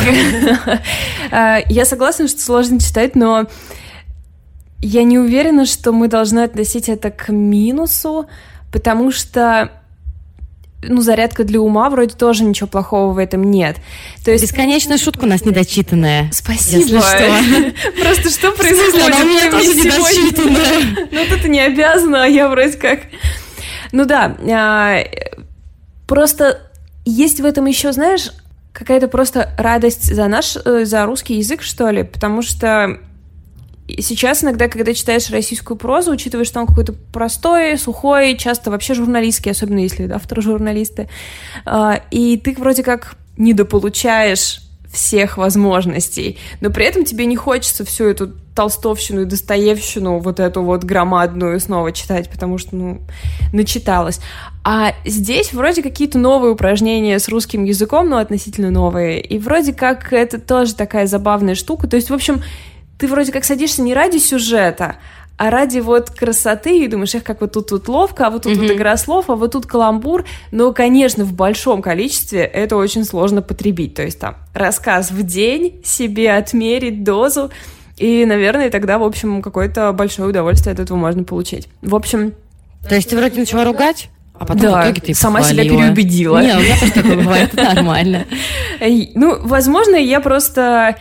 А, 1.31 1.59
Я 1.69 1.85
согласна, 1.85 2.27
что 2.27 2.41
сложно 2.41 2.81
читать, 2.81 3.15
но 3.15 3.45
я 4.81 5.03
не 5.03 5.17
уверена, 5.17 5.65
что 5.65 5.93
мы 5.93 6.09
должны 6.09 6.41
относить 6.41 6.89
это 6.89 7.09
к 7.09 7.29
минусу, 7.29 8.27
потому 8.73 9.13
что 9.13 9.71
ну, 10.87 11.01
зарядка 11.01 11.43
для 11.43 11.59
ума 11.61 11.89
вроде 11.89 12.15
тоже 12.15 12.43
ничего 12.43 12.67
плохого 12.67 13.13
в 13.13 13.17
этом 13.17 13.49
нет. 13.49 13.77
То 14.23 14.31
есть... 14.31 14.43
Бесконечная 14.43 14.97
шутка 14.97 15.25
у 15.25 15.27
нас 15.27 15.45
недочитанная. 15.45 16.29
Спасибо. 16.31 17.01
Что. 17.01 18.01
Просто 18.01 18.29
что 18.29 18.51
происходит? 18.51 19.05
она 19.05 19.21
у 19.21 19.25
меня 19.25 19.51
тоже 19.51 19.73
недочитанная. 19.75 21.07
Ну, 21.11 21.37
ты 21.41 21.49
не 21.49 21.59
обязана, 21.59 22.23
а 22.23 22.27
я 22.27 22.47
вроде 22.47 22.77
как... 22.77 23.01
Ну 23.91 24.05
да, 24.05 24.35
а, 24.51 25.03
просто 26.07 26.61
есть 27.05 27.39
в 27.39 27.45
этом 27.45 27.65
еще, 27.65 27.91
знаешь, 27.93 28.31
какая-то 28.73 29.07
просто 29.07 29.53
радость 29.57 30.13
за 30.13 30.27
наш, 30.27 30.57
э, 30.57 30.85
за 30.85 31.05
русский 31.05 31.35
язык, 31.35 31.61
что 31.61 31.89
ли, 31.89 32.03
потому 32.03 32.41
что 32.41 32.99
сейчас 33.87 34.43
иногда, 34.43 34.67
когда 34.67 34.93
читаешь 34.93 35.29
российскую 35.29 35.77
прозу, 35.77 36.11
учитывая, 36.11 36.45
что 36.45 36.59
он 36.59 36.67
какой-то 36.67 36.93
простой, 36.93 37.77
сухой, 37.77 38.37
часто 38.37 38.71
вообще 38.71 38.93
журналистский, 38.93 39.51
особенно 39.51 39.79
если 39.79 40.09
авторы 40.09 40.41
журналисты, 40.41 41.09
а, 41.65 42.01
и 42.11 42.37
ты 42.37 42.55
вроде 42.57 42.83
как 42.83 43.15
недополучаешь 43.37 44.61
всех 44.91 45.37
возможностей, 45.37 46.37
но 46.61 46.69
при 46.69 46.85
этом 46.85 47.03
тебе 47.03 47.25
не 47.25 47.35
хочется 47.35 47.83
всю 47.85 48.05
эту 48.05 48.31
толстовщину 48.55 49.23
и 49.23 49.25
достоевщину, 49.25 50.19
вот 50.19 50.39
эту 50.39 50.63
вот 50.63 50.85
громадную 50.85 51.59
снова 51.59 51.91
читать, 51.91 52.29
потому 52.29 52.57
что, 52.57 52.75
ну, 52.75 53.01
начиталась. 53.51 54.21
А 54.63 54.93
здесь 55.05 55.51
вроде 55.51 55.83
какие-то 55.83 56.17
новые 56.17 56.53
упражнения 56.53 57.19
с 57.19 57.27
русским 57.27 57.65
языком, 57.65 58.09
но 58.09 58.17
относительно 58.17 58.71
новые, 58.71 59.19
и 59.19 59.37
вроде 59.37 59.73
как 59.73 60.13
это 60.13 60.39
тоже 60.39 60.73
такая 60.73 61.05
забавная 61.05 61.55
штука. 61.55 61.87
То 61.87 61.97
есть, 61.97 62.09
в 62.09 62.13
общем, 62.13 62.41
ты 62.97 63.07
вроде 63.07 63.31
как 63.31 63.43
садишься 63.45 63.81
не 63.81 63.93
ради 63.93 64.17
сюжета, 64.17 64.95
а 65.37 65.49
ради 65.49 65.79
вот 65.79 66.11
красоты, 66.11 66.79
и 66.79 66.87
думаешь, 66.87 67.13
эх, 67.13 67.23
как 67.23 67.41
вот 67.41 67.51
тут 67.51 67.67
тут 67.67 67.87
ловко, 67.89 68.27
а 68.27 68.29
вот 68.29 68.43
тут 68.43 68.55
вот 68.55 68.65
Мгм. 68.67 68.75
игра 68.75 68.95
слов, 68.95 69.29
а 69.29 69.35
вот 69.35 69.51
тут 69.51 69.65
каламбур. 69.65 70.23
Но, 70.51 70.71
конечно, 70.71 71.25
в 71.25 71.33
большом 71.33 71.81
количестве 71.81 72.41
это 72.45 72.77
очень 72.77 73.03
сложно 73.03 73.41
потребить. 73.41 73.95
То 73.95 74.03
есть 74.03 74.17
там 74.19 74.37
рассказ 74.53 75.11
в 75.11 75.23
день, 75.23 75.81
себе 75.83 76.31
отмерить 76.33 77.03
дозу, 77.03 77.51
и, 77.97 78.23
наверное, 78.25 78.69
тогда, 78.69 78.97
в 78.97 79.03
общем, 79.03 79.41
какое-то 79.41 79.91
большое 79.91 80.29
удовольствие 80.29 80.71
от 80.73 80.79
этого 80.79 80.97
можно 80.97 81.23
получить. 81.25 81.67
В 81.81 81.95
общем, 81.95 82.33
То 82.87 82.95
есть 82.95 83.09
ты 83.09 83.17
вроде 83.17 83.37
начала 83.39 83.65
ругать, 83.65 84.09
а 84.35 84.45
потом 84.45 84.61
Да, 84.61 84.81
в 84.81 84.85
итоге 84.85 85.01
ты 85.01 85.13
сама 85.13 85.41
себя 85.43 85.63
похвалила. 85.63 85.81
переубедила. 85.81 86.41
Не, 86.41 86.55
у 86.55 86.59
меня 86.61 86.77
тоже 86.79 86.91
такое 86.93 87.15
бывает, 87.17 87.49
это 87.53 87.73
нормально. 87.75 88.25
Ну, 89.15 89.37
возможно, 89.41 89.95
я 89.95 90.19
просто 90.19 90.95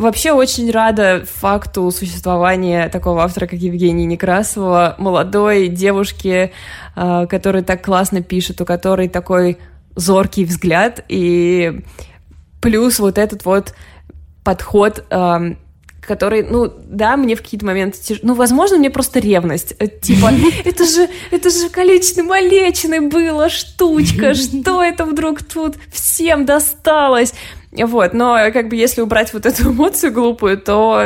вообще 0.00 0.32
очень 0.32 0.70
рада 0.70 1.24
факту 1.30 1.90
существования 1.90 2.88
такого 2.88 3.22
автора, 3.22 3.46
как 3.46 3.58
Евгений 3.58 4.06
Некрасова, 4.06 4.94
молодой 4.98 5.68
девушки, 5.68 6.52
э, 6.96 7.26
которая 7.28 7.62
так 7.62 7.84
классно 7.84 8.22
пишет, 8.22 8.60
у 8.60 8.64
которой 8.64 9.08
такой 9.08 9.58
зоркий 9.96 10.44
взгляд, 10.44 11.04
и 11.08 11.80
плюс 12.60 12.98
вот 12.98 13.18
этот 13.18 13.44
вот 13.44 13.74
подход 14.44 15.04
эм, 15.10 15.58
который, 16.00 16.42
ну, 16.42 16.72
да, 16.86 17.16
мне 17.16 17.36
в 17.36 17.42
какие-то 17.42 17.64
моменты 17.66 17.98
тяж- 17.98 18.20
Ну, 18.22 18.34
возможно, 18.34 18.78
мне 18.78 18.90
просто 18.90 19.20
ревность. 19.20 19.74
Э, 19.78 19.86
Типа, 19.86 20.30
это 20.64 20.84
же, 20.84 21.08
это 21.30 21.50
же 21.50 21.68
количественной 21.68 22.26
молечной 22.26 23.00
была 23.00 23.48
штучка, 23.48 24.34
что 24.34 24.82
это 24.82 25.04
вдруг 25.04 25.42
тут 25.42 25.76
всем 25.92 26.46
досталось? 26.46 27.32
Вот, 27.72 28.14
но 28.14 28.50
как 28.52 28.68
бы 28.68 28.74
если 28.74 29.00
убрать 29.00 29.32
вот 29.32 29.46
эту 29.46 29.70
эмоцию 29.70 30.12
глупую, 30.12 30.58
то 30.58 31.02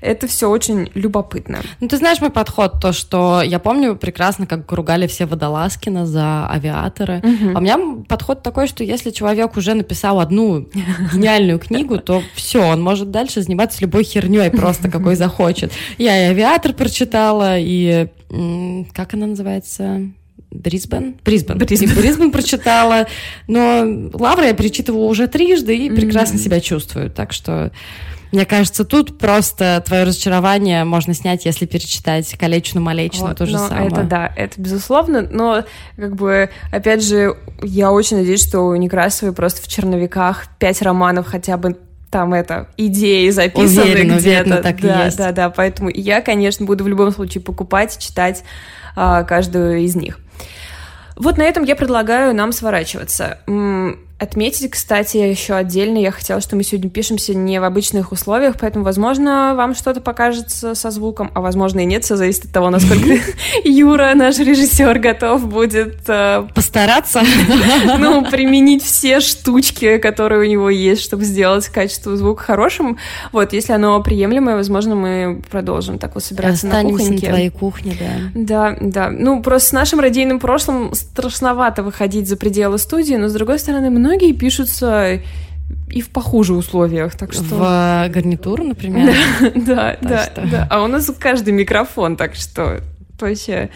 это 0.00 0.26
все 0.26 0.48
очень 0.48 0.90
любопытно. 0.94 1.60
Ну, 1.80 1.88
ты 1.88 1.96
знаешь 1.96 2.20
мой 2.20 2.30
подход, 2.30 2.80
то, 2.80 2.92
что 2.92 3.42
я 3.42 3.58
помню 3.58 3.96
прекрасно, 3.96 4.46
как 4.46 4.70
ругали 4.70 5.06
все 5.06 5.26
Водолазкина 5.26 6.06
за 6.06 6.48
авиаторы. 6.48 7.22
А 7.54 7.58
у 7.58 7.60
меня 7.60 7.78
подход 8.08 8.42
такой, 8.42 8.68
что 8.68 8.84
если 8.84 9.10
человек 9.10 9.56
уже 9.56 9.74
написал 9.74 10.20
одну 10.20 10.68
гениальную 11.12 11.58
книгу, 11.58 11.98
то 11.98 12.22
все, 12.34 12.62
он 12.62 12.80
может 12.82 13.10
дальше 13.10 13.42
заниматься 13.42 13.80
любой 13.80 14.04
херней 14.04 14.50
просто, 14.50 14.90
какой 14.90 15.16
захочет. 15.16 15.72
Я 15.98 16.26
и 16.26 16.30
авиатор 16.30 16.72
прочитала, 16.72 17.58
и 17.58 18.08
как 18.92 19.14
она 19.14 19.26
называется? 19.26 20.02
Брисбен? 20.54 21.16
Брисбен. 21.24 21.58
Брисбен. 21.58 21.94
Брисбен 21.94 22.30
прочитала. 22.30 23.06
Но 23.48 24.10
Лавра 24.12 24.46
я 24.46 24.54
перечитывала 24.54 25.04
уже 25.04 25.26
трижды 25.26 25.76
и 25.76 25.90
прекрасно 25.90 26.38
себя 26.38 26.60
чувствую. 26.60 27.10
Так 27.10 27.32
что 27.32 27.72
мне 28.34 28.46
кажется, 28.46 28.84
тут 28.84 29.16
просто 29.16 29.80
твое 29.86 30.02
разочарование 30.02 30.82
можно 30.84 31.14
снять, 31.14 31.44
если 31.44 31.66
перечитать 31.66 32.28
«Колечную 32.36 32.82
Малечную», 32.82 33.28
Вот, 33.28 33.38
то 33.38 33.46
же 33.46 33.56
самое. 33.56 33.86
Это 33.86 34.02
да, 34.02 34.32
это 34.34 34.60
безусловно, 34.60 35.22
но 35.22 35.64
как 35.94 36.16
бы, 36.16 36.50
опять 36.72 37.04
же, 37.04 37.36
я 37.62 37.92
очень 37.92 38.16
надеюсь, 38.16 38.44
что 38.44 38.62
у 38.62 38.74
Некрасовой 38.74 39.32
просто 39.32 39.62
в 39.62 39.68
черновиках 39.68 40.48
пять 40.58 40.82
романов 40.82 41.28
хотя 41.28 41.56
бы 41.56 41.76
там 42.10 42.34
это 42.34 42.68
идеи 42.76 43.28
записаны 43.30 43.82
Уверена, 43.82 44.14
где-то. 44.18 44.42
уверена, 44.44 44.62
так 44.62 44.78
и 44.78 44.82
да, 44.82 45.04
есть. 45.04 45.16
да, 45.16 45.32
да. 45.32 45.50
Поэтому 45.50 45.90
я, 45.92 46.20
конечно, 46.20 46.66
буду 46.66 46.82
в 46.84 46.88
любом 46.88 47.12
случае 47.12 47.42
покупать, 47.42 47.98
читать 47.98 48.42
а, 48.96 49.24
каждую 49.24 49.78
из 49.78 49.96
них. 49.96 50.18
Вот 51.16 51.38
на 51.38 51.42
этом 51.42 51.64
я 51.64 51.76
предлагаю 51.76 52.34
нам 52.34 52.52
сворачиваться. 52.52 53.38
Отметить, 54.18 54.70
кстати, 54.70 55.16
еще 55.16 55.54
отдельно, 55.54 55.98
я 55.98 56.12
хотела, 56.12 56.40
что 56.40 56.54
мы 56.54 56.62
сегодня 56.62 56.88
пишемся 56.88 57.34
не 57.34 57.60
в 57.60 57.64
обычных 57.64 58.12
условиях, 58.12 58.54
поэтому, 58.60 58.84
возможно, 58.84 59.54
вам 59.56 59.74
что-то 59.74 60.00
покажется 60.00 60.76
со 60.76 60.90
звуком, 60.92 61.32
а 61.34 61.40
возможно 61.40 61.80
и 61.80 61.84
нет, 61.84 62.04
все 62.04 62.14
зависит 62.14 62.44
от 62.44 62.52
того, 62.52 62.70
насколько 62.70 63.18
Юра, 63.64 64.12
наш 64.14 64.38
режиссер, 64.38 65.00
готов 65.00 65.48
будет 65.48 65.96
э, 66.06 66.46
Постараться. 66.54 67.22
ну, 67.98 68.24
применить 68.24 68.84
все 68.84 69.18
штучки, 69.18 69.98
которые 69.98 70.40
у 70.42 70.44
него 70.44 70.70
есть, 70.70 71.02
чтобы 71.02 71.24
сделать 71.24 71.66
качество 71.66 72.16
звука 72.16 72.44
хорошим. 72.44 72.98
Вот, 73.32 73.52
если 73.52 73.72
оно 73.72 74.00
приемлемое, 74.00 74.54
возможно, 74.54 74.94
мы 74.94 75.42
продолжим 75.50 75.98
так 75.98 76.14
вот 76.14 76.22
собираться 76.22 76.66
на 76.66 76.78
Останемся 76.78 77.04
на 77.04 77.08
кухоньке. 77.08 77.28
твоей 77.28 77.50
кухне, 77.50 77.96
да. 77.98 78.30
Да, 78.34 78.76
да. 78.80 79.10
Ну, 79.10 79.42
просто 79.42 79.70
с 79.70 79.72
нашим 79.72 79.98
радийным 79.98 80.38
прошлым 80.38 80.94
страшновато 80.94 81.82
выходить 81.82 82.28
за 82.28 82.36
пределы 82.36 82.78
студии, 82.78 83.14
но, 83.14 83.28
с 83.28 83.32
другой 83.32 83.58
стороны, 83.58 83.90
многие 84.04 84.32
пишутся 84.32 85.20
и 85.90 86.00
в 86.02 86.10
похуже 86.10 86.52
условиях, 86.54 87.14
так 87.16 87.32
что... 87.32 87.42
В 87.44 88.08
гарнитуру, 88.10 88.64
например. 88.64 89.14
Да, 89.54 89.96
да, 90.02 90.24
что- 90.24 90.46
да. 90.46 90.66
А 90.70 90.82
у 90.82 90.86
нас 90.88 91.10
каждый 91.18 91.52
микрофон, 91.54 92.16
так 92.16 92.34
что 92.34 92.80
вообще 93.18 93.70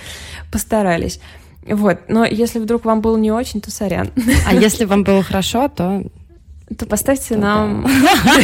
постарались. 0.52 1.20
Вот, 1.66 1.98
но 2.08 2.24
если 2.24 2.58
вдруг 2.58 2.84
вам 2.84 3.00
было 3.00 3.16
не 3.16 3.30
очень, 3.30 3.60
то 3.60 3.70
сорян. 3.70 4.10
А 4.46 4.54
если 4.54 4.84
вам 4.84 5.02
было 5.04 5.22
хорошо, 5.22 5.68
то 5.68 6.02
То 6.78 6.86
поставьте 6.86 7.34
то 7.34 7.40
нам... 7.40 7.86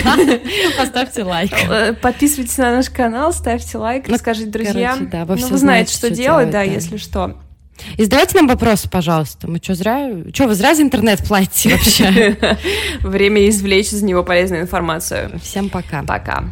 поставьте 0.79 1.23
лайк. 1.25 1.53
э, 1.71 1.93
Подписывайтесь 1.95 2.57
на 2.59 2.71
наш 2.77 2.91
канал, 2.91 3.33
ставьте 3.33 3.79
лайк, 3.79 4.09
Ну, 4.09 4.15
расскажите 4.15 4.51
друзьям. 4.51 5.11
ну, 5.13 5.49
вы 5.49 5.59
знаете, 5.59 5.93
что 5.93 6.07
что 6.07 6.17
делать, 6.17 6.51
да. 6.51 6.63
если 6.63 6.97
что. 6.97 7.37
И 7.97 8.05
задавайте 8.05 8.37
нам 8.37 8.47
вопросы, 8.47 8.89
пожалуйста. 8.89 9.49
Мы 9.49 9.59
что, 9.63 9.75
зря... 9.75 10.11
Что, 10.33 10.47
вы 10.47 10.55
зря 10.55 10.75
за 10.75 10.83
интернет 10.83 11.27
платите 11.27 11.71
вообще? 11.71 12.37
Время 13.01 13.49
извлечь 13.49 13.93
из 13.93 14.03
него 14.03 14.23
полезную 14.23 14.63
информацию. 14.63 15.39
Всем 15.43 15.69
пока. 15.69 16.03
Пока. 16.03 16.45